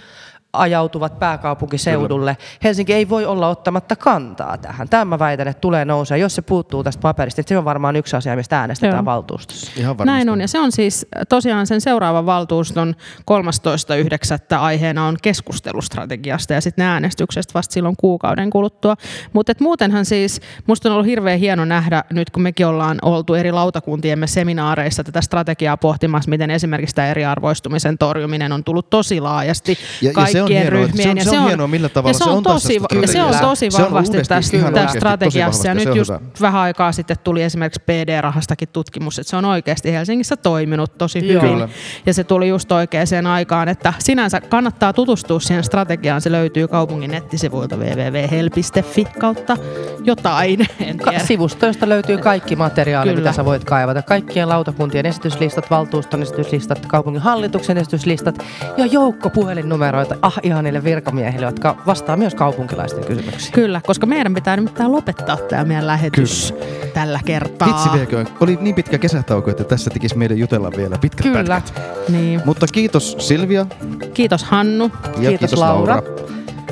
ajautuvat 0.54 1.20
pääkaupunkiseudulle. 1.20 2.38
Helsinki 2.64 2.94
ei 2.94 3.10
voi 3.10 3.26
olla 3.26 3.50
ottamatta 3.50 3.96
kantaa 3.96 4.58
tähän. 4.58 4.90
Tämä 4.90 5.06
mä 5.06 5.20
väitän, 5.20 5.48
että 5.48 5.62
tulee 5.62 5.86
nousee. 5.86 6.18
Jos 6.18 6.36
se 6.36 6.42
puuttuu 6.42 6.84
tästä 6.84 7.02
paperista, 7.02 7.40
niin 7.40 7.48
se 7.48 7.58
on 7.58 7.66
varmaan 7.66 7.96
yksi 7.96 8.16
asia, 8.16 8.36
mistä 8.36 8.60
äänestetään 8.60 8.96
Joo. 8.96 9.06
valtuustossa. 9.06 9.72
Ihan 9.78 9.98
varmasti. 9.98 10.18
Näin 10.18 10.30
on, 10.30 10.42
ja 10.42 10.48
se 10.48 10.60
on 10.60 10.72
siis 10.72 11.08
tosiaan 11.30 11.68
sen 11.68 11.82
seuraavan 11.82 12.26
valtuuston 12.26 12.96
13.9. 13.20 14.58
aiheena 14.60 15.08
on 15.08 15.18
keskustelustrategiasta 15.22 16.54
ja 16.54 16.62
sitten 16.62 16.84
ne 16.84 16.90
äänestyksestä 16.90 17.54
vasta 17.54 17.74
silloin 17.74 17.96
kuukauden 18.00 18.50
kuluttua. 18.50 18.96
Mutta 19.34 19.54
muutenhan 19.60 20.06
siis, 20.06 20.42
musta 20.68 20.90
on 20.90 20.94
ollut 20.94 21.08
hirveän 21.08 21.40
hieno 21.40 21.66
nähdä 21.66 22.04
nyt, 22.14 22.30
kun 22.30 22.44
mekin 22.44 22.68
ollaan 22.68 22.98
oltu 23.02 23.34
eri 23.34 23.52
lautakuntiemme 23.52 24.28
seminaareissa 24.28 25.04
tätä 25.04 25.22
strategiaa 25.22 25.78
pohtimassa, 25.78 26.30
miten 26.30 26.52
esimerkiksi 26.52 26.96
tämä 26.96 27.08
eriarvoistumisen 27.08 27.98
torjuminen 27.98 28.52
on 28.52 28.64
tullut 28.64 28.90
tosi 28.90 29.22
laajasti 29.22 29.78
Ja- 30.02 30.12
ja 30.18 30.26
se 30.26 30.43
on 30.44 30.48
kaikkien 30.48 30.62
hienoa, 30.74 30.88
ryhmien. 30.88 31.18
se 31.24 31.30
on- 31.30 31.34
se 31.36 31.40
on 31.40 31.48
hienoa, 31.48 31.68
millä 31.68 31.90
tavalla 31.90 32.10
ja 32.10 32.14
se 32.14 32.24
se 32.24 32.30
on, 32.30 32.38
on 32.38 32.44
tässä 32.44 32.56
tosi, 32.56 32.74
ja 33.02 33.08
se 33.08 33.24
on 33.24 33.34
strategiassa. 33.34 33.42
tosi 33.42 33.72
Se 33.72 33.78
on 33.84 33.92
vahvasti 33.92 34.18
tässä, 34.18 34.58
tässä 34.74 35.00
strategiassa. 35.00 35.68
Ja 35.68 35.74
nyt 35.74 35.84
se 35.84 35.92
on 35.92 35.98
just 35.98 36.10
hyvä. 36.12 36.20
vähän 36.42 36.62
aikaa 36.62 36.92
sitten 36.92 37.18
tuli 37.24 37.44
esimerkiksi 37.44 37.82
PD-rahastakin 37.86 38.68
tutkimus, 38.74 39.20
että 39.20 39.30
se 39.30 39.36
on 39.38 39.46
oikeasti 39.46 39.92
Helsingissä 39.92 40.38
toiminut 40.38 40.98
tosi 40.98 41.22
hyvin. 41.22 41.40
Kyllä. 41.40 41.70
Ja 42.06 42.14
se 42.14 42.24
tuli 42.24 42.48
just 42.50 42.72
oikeaan 42.72 43.28
aikaan, 43.34 43.70
että 43.70 43.94
sinänsä 44.00 44.42
kannattaa 44.42 44.94
tutustua 44.94 45.40
siihen 45.40 45.64
strategiaan. 45.64 46.22
Se 46.22 46.32
löytyy 46.32 46.68
kaupungin 46.68 47.12
nettisivuilta 47.12 47.76
www.hel.fi 47.78 49.06
kautta 49.20 49.58
jotain, 50.04 50.60
en 50.80 50.98
tiedä. 50.98 51.20
sivustoista 51.20 51.90
löytyy 51.90 52.18
kaikki 52.18 52.56
materiaali, 52.56 53.10
Kyllä. 53.10 53.22
mitä 53.22 53.32
sä 53.36 53.46
voit 53.46 53.64
kaivata. 53.64 54.02
Kaikkien 54.02 54.50
lautakuntien 54.50 55.06
esityslistat, 55.06 55.70
valtuuston 55.72 56.22
esityslistat, 56.22 56.86
kaupungin 56.86 57.22
hallituksen 57.22 57.78
esityslistat 57.78 58.46
ja 58.78 58.86
joukko 58.86 59.30
puhelinnumeroita 59.30 60.16
ah 60.22 60.33
ihanille 60.44 60.84
virkamiehille, 60.84 61.46
jotka 61.46 61.78
vastaa 61.86 62.18
myös 62.18 62.36
kaupunkilaisten 62.36 63.06
kysymyksiin. 63.06 63.54
Kyllä, 63.54 63.82
koska 63.86 64.06
meidän 64.06 64.34
pitää 64.34 64.56
nimittäin 64.56 64.92
lopettaa 64.92 65.38
tämä 65.38 65.66
meidän 65.66 65.88
lähetys 65.88 66.54
tällä 66.94 67.20
kertaa. 67.26 67.68
Vitsi 67.68 67.90
viekö, 67.94 68.26
oli 68.40 68.58
niin 68.62 68.76
pitkä 68.76 68.98
kesätauko, 68.98 69.52
että 69.52 69.64
tässä 69.64 69.90
tekisi 69.90 70.18
meidän 70.18 70.38
jutella 70.38 70.72
vielä 70.78 70.98
pitkät 71.02 71.24
Kyllä. 71.24 71.62
pätkät. 71.62 71.84
Niin. 72.10 72.42
Mutta 72.46 72.66
kiitos 72.72 73.16
Silvia 73.20 73.66
Kiitos 74.14 74.44
Hannu. 74.44 74.92
ja 75.20 75.30
Kiitos, 75.30 75.54
Laura. 75.54 76.02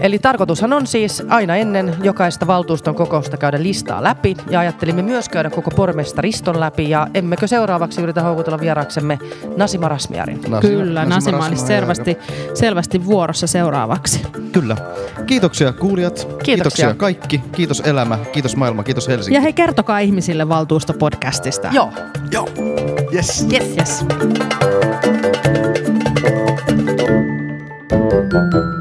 Eli 0.02 0.20
tarkoitushan 0.20 0.74
on 0.74 0.88
siis 0.88 1.24
aina 1.30 1.56
ennen 1.56 1.96
jokaista 2.04 2.48
valtuuston 2.48 2.96
kokousta 2.96 3.38
käydä 3.38 3.64
listaa 3.64 4.04
läpi 4.04 4.38
ja 4.50 4.60
ajattelimme 4.60 5.02
myös 5.02 5.30
käydä 5.30 5.50
koko 5.50 5.72
pormestariston 5.72 6.60
läpi 6.60 6.90
ja 6.90 7.08
emmekö 7.14 7.48
seuraavaksi 7.48 8.02
yritä 8.02 8.22
houkutella 8.22 8.60
vieraaksemme 8.60 9.20
Nasima 9.58 9.90
Rasmiarin. 9.90 10.38
Nasima- 10.42 10.62
Kyllä, 10.62 11.06
Nasima 11.06 11.16
Nasima 11.16 11.46
olisi 11.46 11.66
selvästi, 11.66 12.18
selvästi 12.54 13.06
vuorossa 13.06 13.48
seuraavaksi. 13.48 14.22
Kyllä. 14.52 14.78
Kiitoksia 15.28 15.74
kuulijat. 15.74 16.28
Kiitoksia 16.44 16.94
kaikki. 16.94 17.42
Kiitos 17.52 17.80
elämä. 17.86 18.18
Kiitos 18.32 18.56
maailma. 18.56 18.84
Kiitos 18.84 19.08
Helsinki. 19.08 19.36
Ja 19.36 19.42
hei, 19.42 19.54
kertokaa 19.54 20.00
ihmisille 20.00 20.50
valtuustopodcastista. 20.50 21.68
Joo. 21.72 21.92
Joo. 22.32 22.48
Yes. 23.14 23.48
Yes. 23.52 23.76
Yes. 23.78 24.06
Thank 28.42 28.81